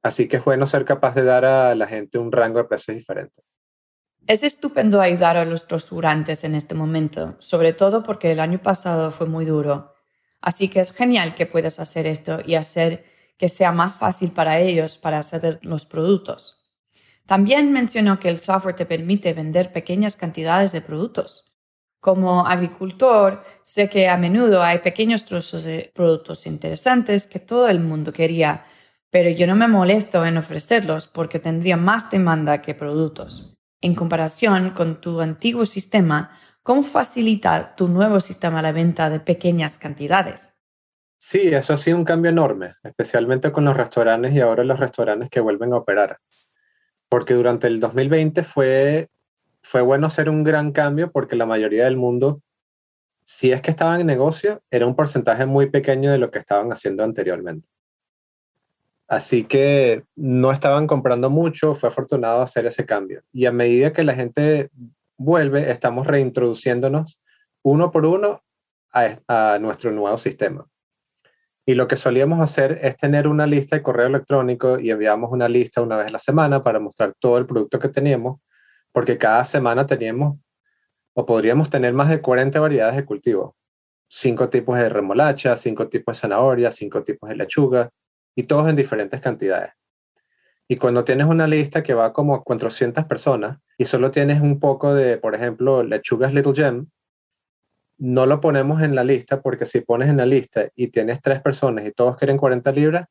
Así 0.03 0.27
que 0.27 0.39
es 0.39 0.45
bueno 0.45 0.67
ser 0.67 0.85
capaz 0.85 1.15
de 1.15 1.23
dar 1.23 1.45
a 1.45 1.77
la 1.77 1.87
gente 1.87 2.19
un 2.19 2.33
rango 2.33 2.59
de 2.59 2.65
precios 2.65 2.97
diferente. 2.97 3.43
Es 4.27 4.43
estupendo 4.43 5.01
ayudar 5.01 5.37
a 5.37 5.45
los 5.45 5.69
restaurantes 5.69 6.43
en 6.43 6.57
este 6.57 6.75
momento, 6.75 7.37
sobre 7.39 7.73
todo 7.73 8.03
porque 8.03 8.33
el 8.33 8.41
año 8.41 8.61
pasado 8.61 9.13
fue 9.13 9.29
muy 9.29 9.45
duro. 9.45 9.95
Así 10.41 10.69
que 10.69 10.81
es 10.81 10.91
genial 10.91 11.37
que 11.37 11.47
puedas 11.47 11.79
hacer 11.79 12.09
esto 12.09 12.41
y 12.45 12.57
hacer 12.57 13.05
que 13.37 13.49
sea 13.49 13.71
más 13.71 13.95
fácil 13.95 14.33
para 14.33 14.59
ellos 14.59 14.99
para 14.99 15.21
hacer 15.21 15.61
los 15.63 15.87
productos. 15.87 16.58
También 17.29 17.75
mencionó 17.75 18.19
que 18.19 18.31
el 18.31 18.41
software 18.41 18.75
te 18.75 18.87
permite 18.87 19.35
vender 19.35 19.71
pequeñas 19.71 20.17
cantidades 20.17 20.73
de 20.73 20.81
productos. 20.81 21.53
Como 22.01 22.47
agricultor, 22.47 23.45
sé 23.61 23.91
que 23.91 24.09
a 24.09 24.17
menudo 24.17 24.63
hay 24.63 24.79
pequeños 24.79 25.27
trozos 25.27 25.63
de 25.63 25.93
productos 25.95 26.47
interesantes 26.47 27.27
que 27.27 27.39
todo 27.39 27.69
el 27.69 27.81
mundo 27.81 28.15
quería, 28.15 28.65
pero 29.11 29.29
yo 29.29 29.47
no 29.47 29.57
me 29.57 29.69
molesto 29.69 30.25
en 30.25 30.39
ofrecerlos 30.39 31.07
porque 31.07 31.39
tendría 31.39 31.77
más 31.77 32.11
demanda 32.11 32.63
que 32.63 32.75
productos. 32.75 33.55
En 33.83 33.95
comparación 33.95 34.71
con 34.71 34.99
tu 34.99 35.21
antiguo 35.21 35.67
sistema, 35.67 36.31
¿cómo 36.63 36.83
facilita 36.83 37.75
tu 37.77 37.89
nuevo 37.89 38.21
sistema 38.21 38.63
la 38.63 38.73
venta 38.73 39.11
de 39.11 39.21
pequeñas 39.21 39.77
cantidades? 39.77 40.55
Sí, 41.19 41.49
eso 41.49 41.75
ha 41.75 41.77
sido 41.77 41.99
un 41.99 42.05
cambio 42.07 42.31
enorme, 42.31 42.73
especialmente 42.83 43.53
con 43.53 43.67
los 43.67 43.77
restaurantes 43.77 44.33
y 44.33 44.41
ahora 44.41 44.65
los 44.65 44.81
restaurantes 44.81 45.29
que 45.29 45.41
vuelven 45.41 45.75
a 45.75 45.77
operar. 45.77 46.21
Porque 47.09 47.35
durante 47.35 47.67
el 47.67 47.81
2020 47.81 48.43
fue, 48.43 49.09
fue 49.63 49.81
bueno 49.81 50.07
hacer 50.07 50.29
un 50.29 50.45
gran 50.45 50.73
cambio 50.73 51.11
porque 51.11 51.37
la 51.37 51.47
mayoría 51.47 51.85
del 51.85 51.97
mundo, 51.97 52.43
si 53.25 53.53
es 53.53 53.63
que 53.63 53.71
estaban 53.71 54.01
en 54.01 54.07
negocio, 54.07 54.63
era 54.71 54.87
un 54.87 54.95
porcentaje 54.95 55.47
muy 55.47 55.71
pequeño 55.71 56.13
de 56.13 56.19
lo 56.19 56.31
que 56.31 56.39
estaban 56.39 56.71
haciendo 56.73 57.05
anteriormente. 57.05 57.69
Así 59.09 59.45
que 59.45 60.05
no 60.17 60.53
estaban 60.53 60.87
comprando 60.87 61.31
mucho, 61.31 61.75
fue 61.75 61.89
afortunado 61.89 62.43
hacer 62.43 62.67
ese 62.67 62.85
cambio. 62.85 63.23
Y 63.33 63.47
a 63.47 63.53
medida 63.53 63.95
que 63.95 64.05
la 64.05 64.15
gente 64.15 64.71
vuelve, 65.17 65.71
estamos 65.71 66.07
reintroduciéndonos 66.07 67.21
uno 67.63 67.91
por 67.91 68.05
uno 68.05 68.43
a 68.93 69.59
nuestro 69.61 69.93
nuevo 69.93 70.19
sistema. 70.19 70.67
Y 71.69 71.75
lo 71.75 71.87
que 71.87 71.97
solíamos 71.97 72.41
hacer 72.41 72.81
es 72.83 72.97
tener 72.97 73.29
una 73.29 73.47
lista 73.47 73.77
de 73.77 73.83
correo 73.83 74.07
electrónico 74.07 74.79
y 74.79 74.91
enviábamos 74.91 75.31
una 75.31 75.51
lista 75.51 75.83
una 75.83 75.99
vez 75.99 76.07
a 76.07 76.11
la 76.13 76.19
semana 76.19 76.63
para 76.65 76.81
mostrar 76.81 77.13
todo 77.19 77.37
el 77.37 77.45
producto 77.45 77.79
que 77.79 77.91
teníamos, 77.91 78.41
porque 78.91 79.19
cada 79.19 79.45
semana 79.45 79.87
teníamos 79.87 80.39
o 81.13 81.27
podríamos 81.27 81.69
tener 81.69 81.93
más 81.93 82.09
de 82.09 82.23
40 82.23 82.59
variedades 82.59 82.97
de 82.97 83.05
cultivo. 83.05 83.55
Cinco 84.09 84.49
tipos 84.49 84.79
de 84.79 84.89
remolacha, 84.89 85.57
cinco 85.57 85.91
tipos 85.91 86.17
de 86.17 86.21
zanahoria, 86.21 86.71
cinco 86.71 87.05
tipos 87.05 87.29
de 87.29 87.37
lechuga 87.37 87.91
y 88.35 88.45
todos 88.45 88.67
en 88.71 88.77
diferentes 88.77 89.21
cantidades. 89.21 89.73
Y 90.69 90.77
cuando 90.77 91.05
tienes 91.05 91.27
una 91.27 91.47
lista 91.47 91.83
que 91.83 91.93
va 91.93 92.15
como 92.15 92.45
400 92.45 93.05
personas 93.05 93.59
y 93.77 93.85
solo 93.85 94.11
tienes 94.11 94.41
un 94.41 94.59
poco 94.59 94.95
de, 94.95 95.19
por 95.19 95.35
ejemplo, 95.35 95.83
lechugas 95.83 96.33
Little 96.33 96.55
Gem, 96.55 96.89
no 97.99 98.27
lo 98.27 98.41
ponemos 98.41 98.81
en 98.83 98.95
la 98.95 99.05
lista 99.05 99.43
porque 99.43 99.67
si 99.67 99.81
pones 99.81 100.09
en 100.09 100.17
la 100.17 100.27
lista 100.27 100.69
y 100.75 100.89
tienes 100.89 101.21
tres 101.21 101.43
personas 101.43 101.85
y 101.85 101.93
todos 101.93 102.17
quieren 102.17 102.39
40 102.39 102.71
libras, 102.73 103.07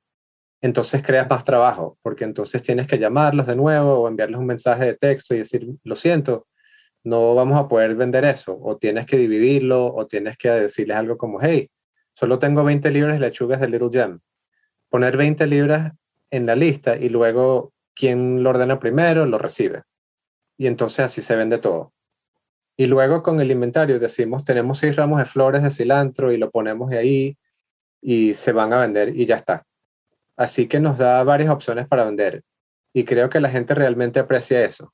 entonces 0.61 1.03
creas 1.03 1.29
más 1.29 1.43
trabajo, 1.43 1.97
porque 2.01 2.23
entonces 2.23 2.63
tienes 2.63 2.87
que 2.87 2.97
llamarlos 2.97 3.45
de 3.47 3.55
nuevo 3.55 3.99
o 3.99 4.07
enviarles 4.07 4.39
un 4.39 4.47
mensaje 4.47 4.85
de 4.85 4.93
texto 4.95 5.35
y 5.35 5.39
decir, 5.39 5.67
lo 5.83 5.95
siento, 5.95 6.47
no 7.03 7.35
vamos 7.35 7.59
a 7.59 7.67
poder 7.67 7.95
vender 7.95 8.25
eso, 8.25 8.57
o 8.61 8.77
tienes 8.77 9.05
que 9.05 9.17
dividirlo, 9.17 9.93
o 9.93 10.07
tienes 10.07 10.37
que 10.37 10.49
decirles 10.49 10.97
algo 10.97 11.17
como, 11.17 11.39
hey, 11.41 11.69
solo 12.13 12.39
tengo 12.39 12.63
20 12.63 12.89
libras 12.91 13.19
de 13.19 13.27
lechugas 13.27 13.59
de 13.59 13.69
Little 13.69 13.89
Gem. 13.91 14.19
Poner 14.89 15.17
20 15.17 15.45
libras 15.47 15.93
en 16.31 16.45
la 16.45 16.55
lista 16.55 16.95
y 16.95 17.09
luego 17.09 17.73
quien 17.93 18.41
lo 18.43 18.49
ordena 18.49 18.79
primero 18.79 19.25
lo 19.25 19.37
recibe. 19.37 19.83
Y 20.57 20.67
entonces 20.67 20.99
así 21.01 21.21
se 21.21 21.35
vende 21.35 21.59
todo. 21.59 21.93
Y 22.79 22.85
luego 22.85 23.23
con 23.23 23.41
el 23.41 23.49
inventario 23.49 23.99
decimos, 23.99 24.43
tenemos 24.43 24.77
seis 24.77 24.95
ramos 24.95 25.17
de 25.17 25.25
flores 25.25 25.63
de 25.63 25.71
cilantro 25.71 26.31
y 26.31 26.37
lo 26.37 26.51
ponemos 26.51 26.91
ahí 26.91 27.35
y 28.01 28.35
se 28.35 28.51
van 28.51 28.71
a 28.71 28.77
vender 28.77 29.09
y 29.09 29.25
ya 29.25 29.35
está. 29.35 29.65
Así 30.35 30.67
que 30.67 30.79
nos 30.79 30.99
da 30.99 31.23
varias 31.23 31.49
opciones 31.49 31.87
para 31.87 32.05
vender 32.05 32.43
y 32.93 33.03
creo 33.03 33.29
que 33.31 33.39
la 33.39 33.49
gente 33.49 33.73
realmente 33.73 34.19
aprecia 34.19 34.63
eso. 34.63 34.93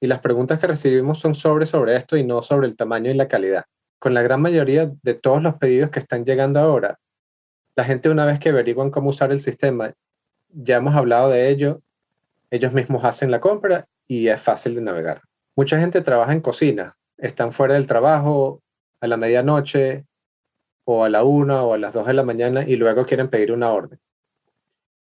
Y 0.00 0.08
las 0.08 0.18
preguntas 0.20 0.58
que 0.58 0.66
recibimos 0.66 1.20
son 1.20 1.36
sobre, 1.36 1.66
sobre 1.66 1.96
esto 1.96 2.16
y 2.16 2.24
no 2.24 2.42
sobre 2.42 2.66
el 2.66 2.74
tamaño 2.74 3.10
y 3.10 3.14
la 3.14 3.28
calidad. 3.28 3.64
Con 4.00 4.12
la 4.12 4.22
gran 4.22 4.40
mayoría 4.40 4.90
de 5.02 5.14
todos 5.14 5.40
los 5.40 5.54
pedidos 5.54 5.90
que 5.90 6.00
están 6.00 6.24
llegando 6.24 6.58
ahora, 6.58 6.98
la 7.76 7.84
gente 7.84 8.08
una 8.08 8.24
vez 8.24 8.40
que 8.40 8.48
averiguan 8.48 8.90
cómo 8.90 9.10
usar 9.10 9.30
el 9.30 9.40
sistema, 9.40 9.92
ya 10.48 10.76
hemos 10.76 10.96
hablado 10.96 11.28
de 11.28 11.48
ello, 11.48 11.80
ellos 12.50 12.72
mismos 12.72 13.04
hacen 13.04 13.30
la 13.30 13.40
compra 13.40 13.84
y 14.08 14.28
es 14.28 14.40
fácil 14.40 14.74
de 14.74 14.80
navegar. 14.80 15.22
Mucha 15.54 15.78
gente 15.78 16.00
trabaja 16.00 16.32
en 16.32 16.40
cocina, 16.40 16.94
están 17.20 17.52
fuera 17.52 17.74
del 17.74 17.86
trabajo 17.86 18.62
a 19.00 19.06
la 19.06 19.16
medianoche 19.16 20.06
o 20.84 21.04
a 21.04 21.08
la 21.08 21.24
una 21.24 21.62
o 21.62 21.74
a 21.74 21.78
las 21.78 21.94
dos 21.94 22.06
de 22.06 22.14
la 22.14 22.22
mañana 22.22 22.64
y 22.66 22.76
luego 22.76 23.06
quieren 23.06 23.28
pedir 23.28 23.52
una 23.52 23.72
orden. 23.72 24.00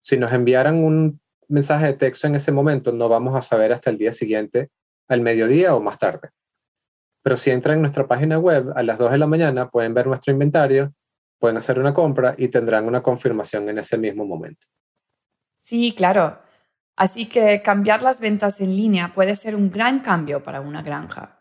Si 0.00 0.16
nos 0.16 0.33
enviaran 0.33 0.76
un 0.76 1.20
mensaje 1.48 1.87
de 1.87 1.92
texto 1.94 2.26
en 2.26 2.35
ese 2.35 2.52
momento, 2.52 2.92
no 2.92 3.09
vamos 3.09 3.35
a 3.35 3.42
saber 3.42 3.72
hasta 3.72 3.90
el 3.90 3.98
día 3.98 4.12
siguiente, 4.12 4.70
al 5.09 5.20
mediodía 5.20 5.74
o 5.74 5.81
más 5.81 5.98
tarde. 5.98 6.31
Pero 7.22 7.37
si 7.37 7.50
entran 7.50 7.76
en 7.76 7.83
nuestra 7.83 8.07
página 8.07 8.38
web 8.38 8.72
a 8.74 8.83
las 8.83 8.98
2 8.98 9.12
de 9.12 9.18
la 9.18 9.26
mañana, 9.26 9.68
pueden 9.68 9.94
ver 9.94 10.07
nuestro 10.07 10.33
inventario, 10.33 10.92
pueden 11.38 11.57
hacer 11.57 11.79
una 11.79 11.92
compra 11.92 12.35
y 12.38 12.48
tendrán 12.48 12.87
una 12.87 13.02
confirmación 13.02 13.68
en 13.68 13.79
ese 13.79 13.98
mismo 13.98 14.24
momento. 14.24 14.66
Sí, 15.59 15.94
claro. 15.96 16.38
Así 16.94 17.29
que 17.29 17.61
cambiar 17.62 18.02
las 18.02 18.20
ventas 18.20 18.61
en 18.61 18.74
línea 18.74 19.12
puede 19.14 19.37
ser 19.37 19.55
un 19.55 19.70
gran 19.70 20.00
cambio 20.00 20.42
para 20.42 20.61
una 20.61 20.83
granja 20.83 21.36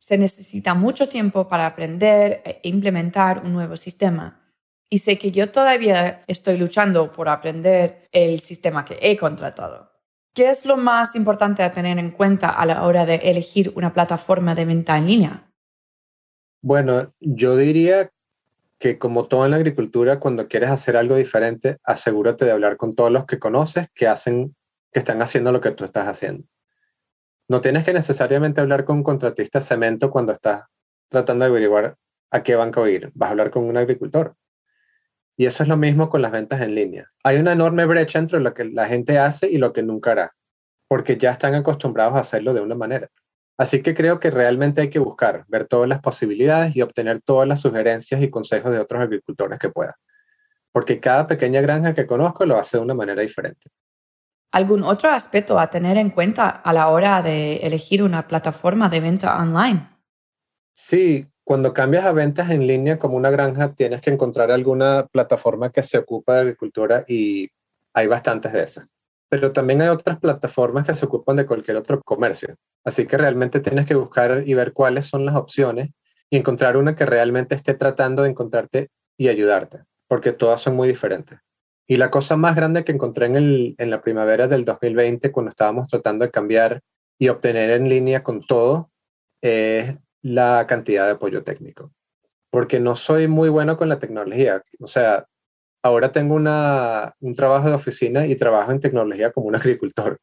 se 0.00 0.16
necesita 0.16 0.74
mucho 0.74 1.08
tiempo 1.08 1.46
para 1.46 1.66
aprender 1.66 2.42
e 2.44 2.60
implementar 2.62 3.44
un 3.44 3.52
nuevo 3.52 3.76
sistema. 3.76 4.40
Y 4.88 4.98
sé 4.98 5.18
que 5.18 5.30
yo 5.30 5.52
todavía 5.52 6.24
estoy 6.26 6.56
luchando 6.56 7.12
por 7.12 7.28
aprender 7.28 8.08
el 8.10 8.40
sistema 8.40 8.84
que 8.84 8.98
he 9.02 9.16
contratado. 9.18 9.92
¿Qué 10.34 10.48
es 10.48 10.64
lo 10.64 10.76
más 10.76 11.14
importante 11.14 11.62
a 11.62 11.72
tener 11.72 11.98
en 11.98 12.12
cuenta 12.12 12.48
a 12.48 12.64
la 12.64 12.84
hora 12.84 13.04
de 13.04 13.16
elegir 13.16 13.72
una 13.76 13.92
plataforma 13.92 14.54
de 14.54 14.64
venta 14.64 14.96
en 14.96 15.06
línea? 15.06 15.52
Bueno, 16.62 17.12
yo 17.20 17.56
diría 17.56 18.10
que 18.78 18.98
como 18.98 19.26
todo 19.26 19.44
en 19.44 19.50
la 19.50 19.58
agricultura, 19.58 20.18
cuando 20.18 20.48
quieres 20.48 20.70
hacer 20.70 20.96
algo 20.96 21.16
diferente, 21.16 21.76
asegúrate 21.84 22.46
de 22.46 22.52
hablar 22.52 22.78
con 22.78 22.94
todos 22.94 23.12
los 23.12 23.26
que 23.26 23.38
conoces 23.38 23.88
que 23.94 24.08
hacen, 24.08 24.56
que 24.92 24.98
están 24.98 25.20
haciendo 25.20 25.52
lo 25.52 25.60
que 25.60 25.72
tú 25.72 25.84
estás 25.84 26.08
haciendo. 26.08 26.44
No 27.50 27.60
tienes 27.60 27.82
que 27.82 27.92
necesariamente 27.92 28.60
hablar 28.60 28.84
con 28.84 28.98
un 28.98 29.02
contratista 29.02 29.58
de 29.58 29.64
cemento 29.64 30.08
cuando 30.08 30.30
estás 30.30 30.66
tratando 31.08 31.44
de 31.44 31.50
averiguar 31.50 31.96
a 32.30 32.44
qué 32.44 32.54
banco 32.54 32.86
ir. 32.86 33.10
Vas 33.12 33.26
a 33.26 33.30
hablar 33.32 33.50
con 33.50 33.64
un 33.64 33.76
agricultor. 33.76 34.36
Y 35.36 35.46
eso 35.46 35.64
es 35.64 35.68
lo 35.68 35.76
mismo 35.76 36.08
con 36.10 36.22
las 36.22 36.30
ventas 36.30 36.60
en 36.60 36.76
línea. 36.76 37.10
Hay 37.24 37.38
una 37.38 37.50
enorme 37.50 37.86
brecha 37.86 38.20
entre 38.20 38.38
lo 38.38 38.54
que 38.54 38.66
la 38.66 38.86
gente 38.86 39.18
hace 39.18 39.50
y 39.50 39.58
lo 39.58 39.72
que 39.72 39.82
nunca 39.82 40.12
hará, 40.12 40.36
porque 40.86 41.16
ya 41.16 41.32
están 41.32 41.56
acostumbrados 41.56 42.14
a 42.14 42.20
hacerlo 42.20 42.54
de 42.54 42.60
una 42.60 42.76
manera. 42.76 43.08
Así 43.58 43.82
que 43.82 43.96
creo 43.96 44.20
que 44.20 44.30
realmente 44.30 44.82
hay 44.82 44.88
que 44.88 45.00
buscar, 45.00 45.44
ver 45.48 45.66
todas 45.66 45.88
las 45.88 46.00
posibilidades 46.00 46.76
y 46.76 46.82
obtener 46.82 47.20
todas 47.20 47.48
las 47.48 47.60
sugerencias 47.60 48.22
y 48.22 48.30
consejos 48.30 48.70
de 48.70 48.78
otros 48.78 49.02
agricultores 49.02 49.58
que 49.58 49.70
puedan. 49.70 49.94
Porque 50.70 51.00
cada 51.00 51.26
pequeña 51.26 51.60
granja 51.62 51.94
que 51.94 52.06
conozco 52.06 52.46
lo 52.46 52.60
hace 52.60 52.76
de 52.76 52.84
una 52.84 52.94
manera 52.94 53.22
diferente. 53.22 53.70
¿Algún 54.52 54.82
otro 54.82 55.10
aspecto 55.10 55.58
a 55.58 55.70
tener 55.70 55.96
en 55.96 56.10
cuenta 56.10 56.48
a 56.48 56.72
la 56.72 56.88
hora 56.88 57.22
de 57.22 57.56
elegir 57.58 58.02
una 58.02 58.26
plataforma 58.26 58.88
de 58.88 59.00
venta 59.00 59.36
online? 59.36 59.88
Sí, 60.72 61.26
cuando 61.44 61.72
cambias 61.72 62.04
a 62.04 62.12
ventas 62.12 62.50
en 62.50 62.66
línea 62.66 62.98
como 62.98 63.16
una 63.16 63.30
granja, 63.30 63.74
tienes 63.74 64.00
que 64.00 64.10
encontrar 64.10 64.50
alguna 64.50 65.06
plataforma 65.12 65.70
que 65.70 65.82
se 65.82 65.98
ocupa 65.98 66.34
de 66.34 66.40
agricultura 66.40 67.04
y 67.06 67.48
hay 67.92 68.06
bastantes 68.06 68.52
de 68.52 68.62
esas 68.62 68.88
pero 69.30 69.52
también 69.52 69.80
hay 69.80 69.88
otras 69.88 70.18
plataformas 70.18 70.84
que 70.84 70.94
se 70.94 71.06
ocupan 71.06 71.36
de 71.36 71.46
cualquier 71.46 71.76
otro 71.76 72.02
comercio. 72.02 72.56
Así 72.84 73.06
que 73.06 73.16
realmente 73.16 73.60
tienes 73.60 73.86
que 73.86 73.94
buscar 73.94 74.42
y 74.44 74.54
ver 74.54 74.72
cuáles 74.72 75.06
son 75.06 75.24
las 75.24 75.36
opciones 75.36 75.90
y 76.28 76.36
encontrar 76.36 76.76
una 76.76 76.96
que 76.96 77.06
realmente 77.06 77.54
esté 77.54 77.74
tratando 77.74 78.24
de 78.24 78.30
encontrarte 78.30 78.88
y 79.16 79.28
ayudarte, 79.28 79.84
porque 80.08 80.32
todas 80.32 80.60
son 80.60 80.74
muy 80.74 80.88
diferentes. 80.88 81.38
Y 81.90 81.96
la 81.96 82.08
cosa 82.08 82.36
más 82.36 82.54
grande 82.54 82.84
que 82.84 82.92
encontré 82.92 83.26
en, 83.26 83.74
en 83.76 83.90
la 83.90 84.00
primavera 84.00 84.46
del 84.46 84.64
2020, 84.64 85.32
cuando 85.32 85.48
estábamos 85.48 85.88
tratando 85.88 86.24
de 86.24 86.30
cambiar 86.30 86.82
y 87.18 87.30
obtener 87.30 87.70
en 87.70 87.88
línea 87.88 88.22
con 88.22 88.46
todo, 88.46 88.92
es 89.42 89.98
la 90.22 90.68
cantidad 90.68 91.06
de 91.06 91.14
apoyo 91.14 91.42
técnico. 91.42 91.92
Porque 92.48 92.78
no 92.78 92.94
soy 92.94 93.26
muy 93.26 93.48
bueno 93.48 93.76
con 93.76 93.88
la 93.88 93.98
tecnología. 93.98 94.62
O 94.78 94.86
sea, 94.86 95.26
ahora 95.82 96.12
tengo 96.12 96.36
un 96.36 97.34
trabajo 97.34 97.68
de 97.68 97.74
oficina 97.74 98.24
y 98.24 98.36
trabajo 98.36 98.70
en 98.70 98.78
tecnología 98.78 99.32
como 99.32 99.48
un 99.48 99.56
agricultor. 99.56 100.20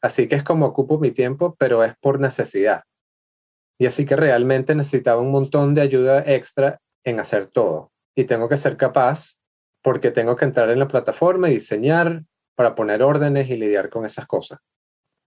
Así 0.00 0.28
que 0.28 0.36
es 0.36 0.42
como 0.42 0.64
ocupo 0.64 0.98
mi 0.98 1.10
tiempo, 1.10 1.56
pero 1.58 1.84
es 1.84 1.94
por 2.00 2.20
necesidad. 2.20 2.84
Y 3.78 3.84
así 3.84 4.06
que 4.06 4.16
realmente 4.16 4.74
necesitaba 4.74 5.20
un 5.20 5.30
montón 5.30 5.74
de 5.74 5.82
ayuda 5.82 6.24
extra 6.26 6.80
en 7.04 7.20
hacer 7.20 7.48
todo. 7.48 7.92
Y 8.14 8.24
tengo 8.24 8.48
que 8.48 8.56
ser 8.56 8.78
capaz 8.78 9.36
porque 9.86 10.10
tengo 10.10 10.34
que 10.34 10.44
entrar 10.44 10.68
en 10.70 10.80
la 10.80 10.88
plataforma 10.88 11.48
y 11.48 11.54
diseñar 11.54 12.24
para 12.56 12.74
poner 12.74 13.04
órdenes 13.04 13.48
y 13.48 13.56
lidiar 13.56 13.88
con 13.88 14.04
esas 14.04 14.26
cosas. 14.26 14.58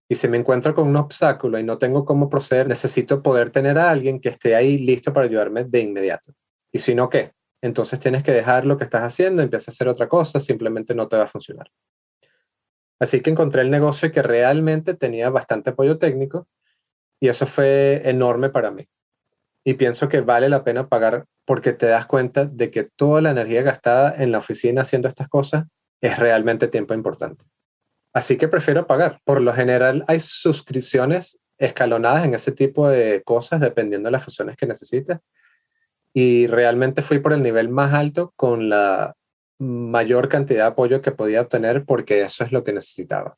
Y 0.06 0.16
si 0.16 0.28
me 0.28 0.36
encuentro 0.36 0.74
con 0.74 0.86
un 0.86 0.96
obstáculo 0.96 1.58
y 1.58 1.64
no 1.64 1.78
tengo 1.78 2.04
cómo 2.04 2.28
proceder, 2.28 2.68
necesito 2.68 3.22
poder 3.22 3.48
tener 3.48 3.78
a 3.78 3.90
alguien 3.90 4.20
que 4.20 4.28
esté 4.28 4.54
ahí 4.54 4.76
listo 4.76 5.14
para 5.14 5.24
ayudarme 5.24 5.64
de 5.64 5.80
inmediato. 5.80 6.34
Y 6.70 6.78
si 6.78 6.94
no, 6.94 7.08
¿qué? 7.08 7.32
entonces 7.62 7.98
tienes 8.00 8.22
que 8.22 8.32
dejar 8.32 8.66
lo 8.66 8.76
que 8.76 8.84
estás 8.84 9.02
haciendo, 9.02 9.40
empieza 9.40 9.70
a 9.70 9.72
hacer 9.72 9.88
otra 9.88 10.10
cosa, 10.10 10.38
simplemente 10.38 10.94
no 10.94 11.08
te 11.08 11.16
va 11.16 11.22
a 11.22 11.26
funcionar. 11.26 11.70
Así 13.00 13.22
que 13.22 13.30
encontré 13.30 13.62
el 13.62 13.70
negocio 13.70 14.12
que 14.12 14.20
realmente 14.20 14.92
tenía 14.92 15.30
bastante 15.30 15.70
apoyo 15.70 15.96
técnico 15.96 16.48
y 17.18 17.28
eso 17.28 17.46
fue 17.46 18.02
enorme 18.04 18.50
para 18.50 18.70
mí. 18.70 18.86
Y 19.64 19.74
pienso 19.74 20.08
que 20.08 20.20
vale 20.20 20.48
la 20.48 20.64
pena 20.64 20.88
pagar 20.88 21.26
porque 21.44 21.72
te 21.72 21.86
das 21.86 22.06
cuenta 22.06 22.44
de 22.44 22.70
que 22.70 22.84
toda 22.84 23.20
la 23.20 23.30
energía 23.30 23.62
gastada 23.62 24.14
en 24.16 24.32
la 24.32 24.38
oficina 24.38 24.82
haciendo 24.82 25.08
estas 25.08 25.28
cosas 25.28 25.64
es 26.00 26.18
realmente 26.18 26.68
tiempo 26.68 26.94
importante. 26.94 27.44
Así 28.12 28.36
que 28.36 28.48
prefiero 28.48 28.86
pagar. 28.86 29.20
Por 29.24 29.40
lo 29.40 29.52
general 29.52 30.04
hay 30.08 30.20
suscripciones 30.20 31.40
escalonadas 31.58 32.24
en 32.24 32.34
ese 32.34 32.52
tipo 32.52 32.88
de 32.88 33.22
cosas 33.22 33.60
dependiendo 33.60 34.06
de 34.06 34.12
las 34.12 34.24
funciones 34.24 34.56
que 34.56 34.66
necesites 34.66 35.18
y 36.12 36.46
realmente 36.46 37.02
fui 37.02 37.18
por 37.18 37.32
el 37.32 37.42
nivel 37.42 37.68
más 37.68 37.92
alto 37.94 38.32
con 38.36 38.68
la 38.68 39.14
mayor 39.58 40.28
cantidad 40.28 40.64
de 40.64 40.70
apoyo 40.70 41.02
que 41.02 41.12
podía 41.12 41.42
obtener 41.42 41.84
porque 41.84 42.22
eso 42.22 42.44
es 42.44 42.52
lo 42.52 42.64
que 42.64 42.72
necesitaba. 42.72 43.36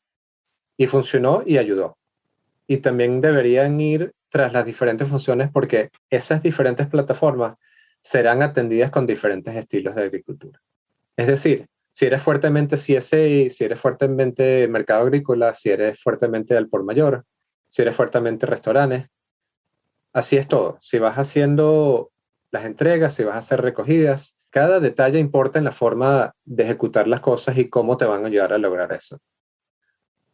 Y 0.77 0.87
funcionó 0.87 1.43
y 1.45 1.57
ayudó. 1.57 1.97
Y 2.65 2.77
también 2.77 3.21
deberían 3.21 3.79
ir 3.79 4.13
tras 4.33 4.51
las 4.51 4.65
diferentes 4.65 5.07
funciones 5.07 5.51
porque 5.51 5.91
esas 6.09 6.41
diferentes 6.41 6.87
plataformas 6.87 7.55
serán 8.01 8.41
atendidas 8.41 8.89
con 8.89 9.05
diferentes 9.05 9.55
estilos 9.55 9.93
de 9.93 10.01
agricultura. 10.01 10.59
Es 11.15 11.27
decir, 11.27 11.67
si 11.91 12.07
eres 12.07 12.23
fuertemente 12.23 12.75
CSA, 12.75 13.51
si 13.51 13.63
eres 13.63 13.79
fuertemente 13.79 14.67
mercado 14.67 15.03
agrícola, 15.03 15.53
si 15.53 15.69
eres 15.69 16.01
fuertemente 16.01 16.57
al 16.57 16.67
por 16.67 16.83
mayor, 16.83 17.25
si 17.69 17.83
eres 17.83 17.95
fuertemente 17.95 18.47
restaurantes, 18.47 19.05
así 20.13 20.37
es 20.37 20.47
todo. 20.47 20.79
Si 20.81 20.97
vas 20.97 21.19
haciendo 21.19 22.11
las 22.49 22.65
entregas, 22.65 23.13
si 23.13 23.23
vas 23.23 23.35
a 23.35 23.39
hacer 23.39 23.61
recogidas. 23.61 24.35
Cada 24.49 24.79
detalle 24.79 25.19
importa 25.19 25.59
en 25.59 25.65
la 25.65 25.71
forma 25.71 26.33
de 26.43 26.63
ejecutar 26.63 27.07
las 27.07 27.19
cosas 27.19 27.55
y 27.59 27.69
cómo 27.69 27.97
te 27.97 28.05
van 28.05 28.23
a 28.23 28.27
ayudar 28.29 28.51
a 28.51 28.57
lograr 28.57 28.93
eso. 28.93 29.19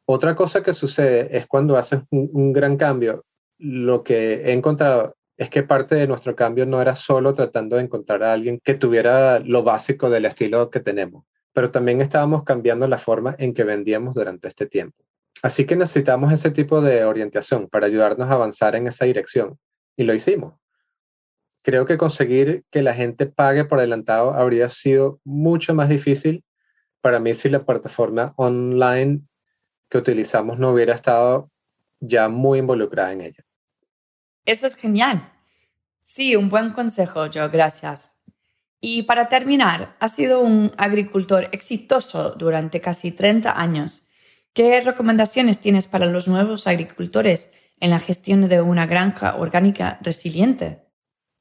Otra 0.05 0.35
cosa 0.35 0.63
que 0.63 0.71
sucede 0.71 1.37
es 1.37 1.45
cuando 1.47 1.77
haces 1.77 1.99
un, 2.09 2.53
gran 2.53 2.77
cambio, 2.77 3.25
lo 3.59 4.03
que 4.03 4.45
he 4.45 4.53
encontrado 4.53 5.15
es 5.37 5.49
que 5.49 5.63
parte 5.63 5.95
de 5.95 6.07
nuestro 6.07 6.35
cambio 6.35 6.65
no 6.65 6.81
era 6.81 6.95
solo 6.95 7.33
tratando 7.33 7.75
de 7.75 7.83
encontrar 7.83 8.23
a 8.23 8.33
alguien 8.33 8.59
que 8.63 8.73
tuviera 8.73 9.39
lo 9.39 9.63
básico 9.63 10.09
del 10.09 10.25
estilo 10.25 10.69
que 10.69 10.79
tenemos, 10.79 11.25
pero 11.53 11.71
también 11.71 12.01
estábamos 12.01 12.43
cambiando 12.43 12.87
la 12.87 12.97
forma 12.97 13.35
en 13.37 13.53
que 13.53 13.63
vendíamos 13.63 14.15
durante 14.15 14.47
este 14.47 14.65
tiempo. 14.65 14.97
Así 15.43 15.65
que 15.65 15.75
necesitamos 15.75 16.33
ese 16.33 16.51
tipo 16.51 16.81
de 16.81 17.05
orientación 17.05 17.69
para 17.69 17.85
ayudarnos 17.85 18.29
a 18.29 18.33
avanzar 18.33 18.75
en 18.75 18.87
esa 18.87 19.05
dirección. 19.05 19.57
Y 19.95 20.03
lo 20.03 20.13
hicimos 20.13 20.55
creo 21.61 21.85
que 21.85 21.97
conseguir 21.97 22.63
que 22.71 22.81
la 22.81 22.93
gente 22.93 23.25
pague 23.25 23.65
por 23.65 23.79
adelantado 23.79 24.33
habría 24.33 24.69
sido 24.69 25.19
mucho 25.23 25.73
más 25.73 25.89
difícil 25.89 26.43
para 27.01 27.19
mí 27.19 27.33
si 27.33 27.49
la 27.49 27.65
plataforma 27.65 28.33
online 28.37 29.21
que 29.89 29.97
utilizamos 29.97 30.59
no 30.59 30.71
hubiera 30.71 30.93
estado 30.93 31.51
ya 31.99 32.29
muy 32.29 32.59
involucrada 32.59 33.11
en 33.11 33.21
ella. 33.21 33.45
Eso 34.49 34.65
es 34.65 34.75
genial. 34.75 35.31
Sí, 36.01 36.35
un 36.35 36.49
buen 36.49 36.71
consejo, 36.71 37.27
yo, 37.27 37.51
gracias. 37.51 38.23
Y 38.81 39.03
para 39.03 39.29
terminar, 39.29 39.95
has 39.99 40.15
sido 40.15 40.39
un 40.39 40.71
agricultor 40.75 41.49
exitoso 41.51 42.31
durante 42.31 42.81
casi 42.81 43.11
30 43.11 43.61
años. 43.61 44.07
¿Qué 44.53 44.81
recomendaciones 44.81 45.59
tienes 45.59 45.85
para 45.87 46.07
los 46.07 46.27
nuevos 46.27 46.65
agricultores 46.65 47.53
en 47.79 47.91
la 47.91 47.99
gestión 47.99 48.49
de 48.49 48.59
una 48.59 48.87
granja 48.87 49.35
orgánica 49.35 49.99
resiliente? 50.01 50.81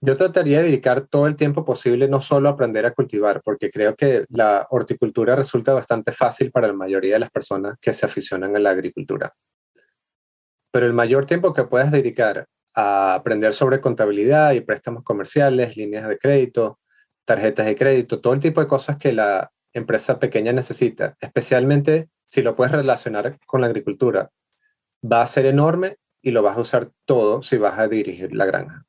Yo 0.02 0.14
trataría 0.14 0.58
de 0.58 0.64
dedicar 0.64 1.00
todo 1.00 1.26
el 1.26 1.34
tiempo 1.34 1.64
posible 1.64 2.08
no 2.08 2.20
solo 2.20 2.50
a 2.50 2.52
aprender 2.52 2.84
a 2.84 2.92
cultivar, 2.92 3.40
porque 3.42 3.70
creo 3.70 3.96
que 3.96 4.26
la 4.28 4.66
horticultura 4.68 5.34
resulta 5.34 5.72
bastante 5.72 6.12
fácil 6.12 6.50
para 6.50 6.66
la 6.66 6.74
mayoría 6.74 7.14
de 7.14 7.20
las 7.20 7.30
personas 7.30 7.76
que 7.80 7.94
se 7.94 8.04
aficionan 8.04 8.54
a 8.54 8.58
la 8.58 8.68
agricultura. 8.68 9.32
Pero 10.70 10.84
el 10.84 10.92
mayor 10.92 11.24
tiempo 11.24 11.54
que 11.54 11.64
puedas 11.64 11.90
dedicar 11.90 12.46
a 12.74 13.14
aprender 13.14 13.52
sobre 13.52 13.80
contabilidad 13.80 14.52
y 14.52 14.60
préstamos 14.60 15.02
comerciales, 15.04 15.76
líneas 15.76 16.08
de 16.08 16.18
crédito, 16.18 16.78
tarjetas 17.24 17.66
de 17.66 17.74
crédito, 17.74 18.20
todo 18.20 18.32
el 18.32 18.40
tipo 18.40 18.60
de 18.60 18.66
cosas 18.66 18.96
que 18.96 19.12
la 19.12 19.50
empresa 19.72 20.18
pequeña 20.18 20.52
necesita, 20.52 21.16
especialmente 21.20 22.08
si 22.26 22.42
lo 22.42 22.54
puedes 22.54 22.72
relacionar 22.72 23.38
con 23.46 23.60
la 23.60 23.66
agricultura, 23.66 24.30
va 25.04 25.22
a 25.22 25.26
ser 25.26 25.46
enorme 25.46 25.96
y 26.22 26.30
lo 26.30 26.42
vas 26.42 26.56
a 26.56 26.60
usar 26.60 26.90
todo 27.04 27.42
si 27.42 27.56
vas 27.56 27.78
a 27.78 27.88
dirigir 27.88 28.34
la 28.34 28.46
granja 28.46 28.88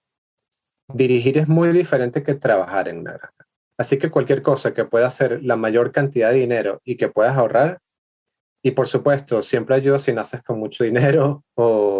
dirigir 0.93 1.37
es 1.37 1.47
muy 1.47 1.69
diferente 1.69 2.23
que 2.23 2.35
trabajar 2.35 2.87
en 2.87 2.99
una 2.99 3.11
granja. 3.11 3.45
Así 3.77 3.97
que 3.97 4.09
cualquier 4.09 4.41
cosa 4.41 4.73
que 4.73 4.85
pueda 4.85 5.07
hacer 5.07 5.41
la 5.43 5.55
mayor 5.55 5.91
cantidad 5.91 6.31
de 6.31 6.39
dinero 6.39 6.81
y 6.83 6.97
que 6.97 7.09
puedas 7.09 7.37
ahorrar, 7.37 7.79
y 8.61 8.71
por 8.71 8.87
supuesto, 8.87 9.41
siempre 9.41 9.75
ayuda 9.75 9.99
si 9.99 10.11
naces 10.11 10.43
con 10.43 10.59
mucho 10.59 10.83
dinero 10.83 11.45
o 11.55 11.98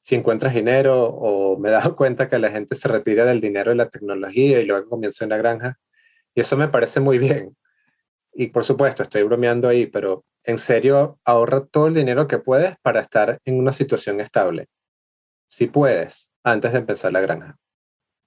si 0.00 0.14
encuentras 0.14 0.54
dinero 0.54 1.04
o 1.06 1.58
me 1.58 1.68
he 1.68 1.72
dado 1.72 1.94
cuenta 1.96 2.28
que 2.28 2.38
la 2.38 2.50
gente 2.50 2.74
se 2.74 2.88
retira 2.88 3.24
del 3.24 3.40
dinero 3.40 3.70
de 3.70 3.76
la 3.76 3.88
tecnología 3.88 4.60
y 4.60 4.66
luego 4.66 4.88
comienza 4.88 5.24
una 5.24 5.36
granja. 5.36 5.78
Y 6.34 6.40
eso 6.40 6.56
me 6.56 6.68
parece 6.68 7.00
muy 7.00 7.18
bien. 7.18 7.56
Y 8.32 8.48
por 8.48 8.64
supuesto, 8.64 9.02
estoy 9.02 9.22
bromeando 9.24 9.68
ahí, 9.68 9.86
pero 9.86 10.24
en 10.44 10.58
serio, 10.58 11.18
ahorra 11.24 11.66
todo 11.66 11.88
el 11.88 11.94
dinero 11.94 12.28
que 12.28 12.38
puedes 12.38 12.76
para 12.82 13.00
estar 13.00 13.40
en 13.44 13.58
una 13.58 13.72
situación 13.72 14.20
estable. 14.20 14.68
Si 15.48 15.66
puedes, 15.66 16.32
antes 16.44 16.72
de 16.72 16.78
empezar 16.78 17.12
la 17.12 17.20
granja. 17.20 17.58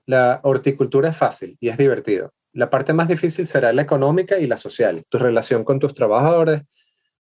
La 0.06 0.42
horticultura 0.44 1.10
es 1.10 1.18
fácil 1.18 1.58
y 1.60 1.70
es 1.70 1.78
divertido. 1.78 2.34
La 2.52 2.70
parte 2.70 2.94
más 2.94 3.08
difícil 3.08 3.48
será 3.48 3.72
la 3.74 3.82
económica 3.82 4.38
y 4.38 4.46
la 4.46 4.58
social, 4.58 5.06
tu 5.10 5.18
relación 5.18 5.64
con 5.64 5.80
tus 5.80 5.96
trabajadores, 5.96 6.62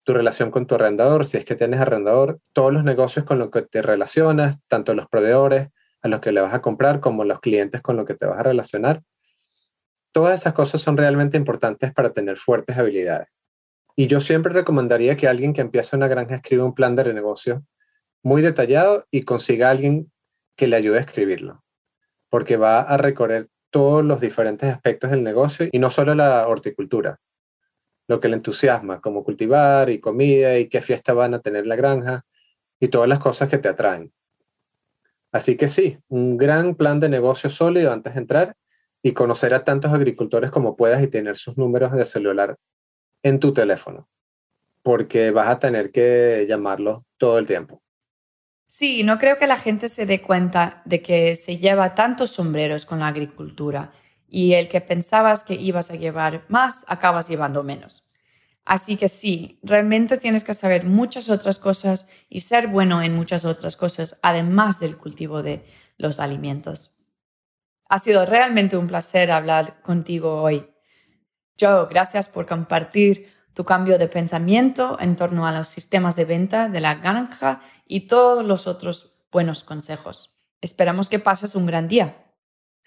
tu 0.08 0.14
relación 0.14 0.52
con 0.52 0.68
tu 0.68 0.76
arrendador, 0.76 1.26
si 1.26 1.36
es 1.36 1.44
que 1.44 1.56
tienes 1.56 1.82
arrendador, 1.82 2.40
todos 2.54 2.72
los 2.72 2.86
negocios 2.86 3.26
con 3.26 3.40
los 3.40 3.52
que 3.52 3.64
te 3.64 3.82
relacionas, 3.82 4.56
tanto 4.70 4.94
los 4.94 5.10
proveedores 5.10 5.68
a 6.02 6.08
los 6.08 6.22
que 6.22 6.32
le 6.32 6.40
vas 6.40 6.54
a 6.54 6.62
comprar 6.62 7.02
como 7.02 7.26
los 7.26 7.42
clientes 7.42 7.82
con 7.82 7.98
los 7.98 8.06
que 8.06 8.14
te 8.14 8.26
vas 8.26 8.40
a 8.40 8.44
relacionar. 8.44 9.04
Todas 10.14 10.40
esas 10.40 10.54
cosas 10.54 10.80
son 10.80 10.96
realmente 10.96 11.36
importantes 11.36 11.94
para 11.94 12.14
tener 12.14 12.38
fuertes 12.38 12.78
habilidades. 12.78 13.28
Y 13.98 14.08
yo 14.08 14.22
siempre 14.22 14.54
recomendaría 14.54 15.18
que 15.18 15.28
alguien 15.28 15.52
que 15.52 15.60
empiece 15.60 15.98
una 15.98 16.08
granja 16.08 16.36
escriba 16.36 16.64
un 16.64 16.74
plan 16.74 16.96
de 16.96 17.14
negocio 17.14 17.66
muy 18.24 18.42
detallado 18.42 19.06
y 19.12 19.24
consiga 19.24 19.70
alguien 19.70 20.10
que 20.56 20.68
le 20.68 20.78
ayude 20.78 21.00
a 21.00 21.02
escribirlo, 21.02 21.66
porque 22.30 22.56
va 22.56 22.80
a 22.80 22.96
recorrer 22.96 23.50
todos 23.72 24.06
los 24.06 24.22
diferentes 24.22 24.74
aspectos 24.74 25.12
del 25.12 25.26
negocio 25.26 25.68
y 25.70 25.80
no 25.80 25.90
solo 25.90 26.16
la 26.16 26.48
horticultura, 26.48 27.20
lo 28.08 28.20
que 28.20 28.30
le 28.30 28.36
entusiasma, 28.36 29.02
como 29.02 29.24
cultivar 29.24 29.90
y 29.90 30.00
comida 30.00 30.58
y 30.58 30.70
qué 30.70 30.82
fiesta 30.82 31.14
van 31.14 31.34
a 31.34 31.42
tener 31.42 31.68
la 31.68 31.76
granja 31.76 32.26
y 32.80 32.88
todas 32.88 33.10
las 33.10 33.20
cosas 33.20 33.50
que 33.50 33.58
te 33.58 33.70
atraen. 33.70 34.12
Así 35.32 35.58
que 35.58 35.68
sí, 35.68 36.00
un 36.08 36.38
gran 36.38 36.76
plan 36.76 37.00
de 37.00 37.10
negocio 37.10 37.50
sólido 37.50 37.92
antes 37.92 38.14
de 38.14 38.22
entrar 38.22 38.56
y 39.04 39.12
conocer 39.14 39.54
a 39.54 39.64
tantos 39.64 39.94
agricultores 39.94 40.52
como 40.52 40.76
puedas 40.76 41.02
y 41.04 41.08
tener 41.08 41.38
sus 41.38 41.58
números 41.58 41.92
de 41.92 42.06
celular 42.06 42.58
en 43.24 43.40
tu 43.40 43.54
teléfono, 43.54 44.08
porque 44.84 45.32
vas 45.32 45.50
a 45.50 45.60
tener 45.60 45.92
que 45.92 46.46
llamarlos 46.48 47.04
todo 47.18 47.38
el 47.38 47.48
tiempo. 47.48 47.82
Sí, 48.66 49.04
no 49.04 49.18
creo 49.18 49.38
que 49.38 49.48
la 49.48 49.58
gente 49.58 49.90
se 49.90 50.06
dé 50.06 50.22
cuenta 50.22 50.82
de 50.86 51.02
que 51.02 51.36
se 51.36 51.58
lleva 51.58 51.96
tantos 51.96 52.32
sombreros 52.32 52.86
con 52.86 53.00
la 53.00 53.08
agricultura 53.08 53.94
y 54.28 54.54
el 54.54 54.68
que 54.68 54.82
pensabas 54.82 55.44
que 55.44 55.56
ibas 55.56 55.92
a 55.92 55.96
llevar 55.96 56.46
más, 56.48 56.86
acabas 56.88 57.30
llevando 57.30 57.64
menos. 57.64 58.08
Así 58.66 58.98
que 58.98 59.08
sí, 59.08 59.60
realmente 59.64 60.18
tienes 60.18 60.44
que 60.44 60.54
saber 60.54 60.84
muchas 60.84 61.30
otras 61.30 61.58
cosas 61.58 62.10
y 62.28 62.42
ser 62.42 62.68
bueno 62.68 63.02
en 63.02 63.16
muchas 63.16 63.46
otras 63.46 63.78
cosas, 63.78 64.20
además 64.22 64.82
del 64.82 64.98
cultivo 64.98 65.42
de 65.42 65.66
los 65.98 66.20
alimentos. 66.20 66.98
Ha 67.88 68.00
sido 68.00 68.26
realmente 68.26 68.76
un 68.76 68.88
placer 68.88 69.32
hablar 69.32 69.82
contigo 69.82 70.42
hoy. 70.42 70.70
Joe, 71.58 71.88
gracias 71.90 72.28
por 72.28 72.46
compartir 72.46 73.32
tu 73.54 73.64
cambio 73.64 73.98
de 73.98 74.10
pensamiento 74.10 74.98
en 75.00 75.16
torno 75.16 75.48
a 75.48 75.52
los 75.52 75.70
sistemas 75.70 76.18
de 76.18 76.26
venta 76.26 76.68
de 76.68 76.82
la 76.82 76.96
granja 76.96 77.62
y 77.88 78.02
todos 78.02 78.46
los 78.46 78.68
otros 78.68 79.16
buenos 79.32 79.64
consejos. 79.64 80.38
Esperamos 80.60 81.08
que 81.10 81.20
pases 81.20 81.56
un 81.56 81.66
gran 81.66 81.88
día. 81.88 82.27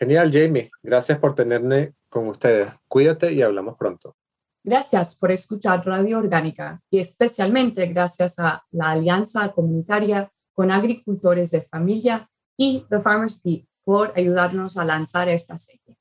Genial, 0.00 0.30
Jamie. 0.32 0.70
Gracias 0.82 1.18
por 1.18 1.34
tenerme 1.34 1.92
con 2.08 2.26
ustedes. 2.28 2.72
Cuídate 2.88 3.34
y 3.34 3.42
hablamos 3.42 3.76
pronto. 3.76 4.16
Gracias 4.64 5.14
por 5.14 5.30
escuchar 5.30 5.86
Radio 5.86 6.16
Orgánica 6.16 6.80
y 6.90 7.00
especialmente 7.00 7.86
gracias 7.86 8.38
a 8.38 8.64
la 8.70 8.92
Alianza 8.92 9.52
Comunitaria 9.52 10.32
con 10.54 10.70
Agricultores 10.70 11.50
de 11.50 11.60
Familia 11.60 12.30
y 12.56 12.86
The 12.88 12.98
Farmers 12.98 13.42
Beat 13.42 13.66
por 13.84 14.14
ayudarnos 14.16 14.78
a 14.78 14.86
lanzar 14.86 15.28
esta 15.28 15.58
serie. 15.58 15.98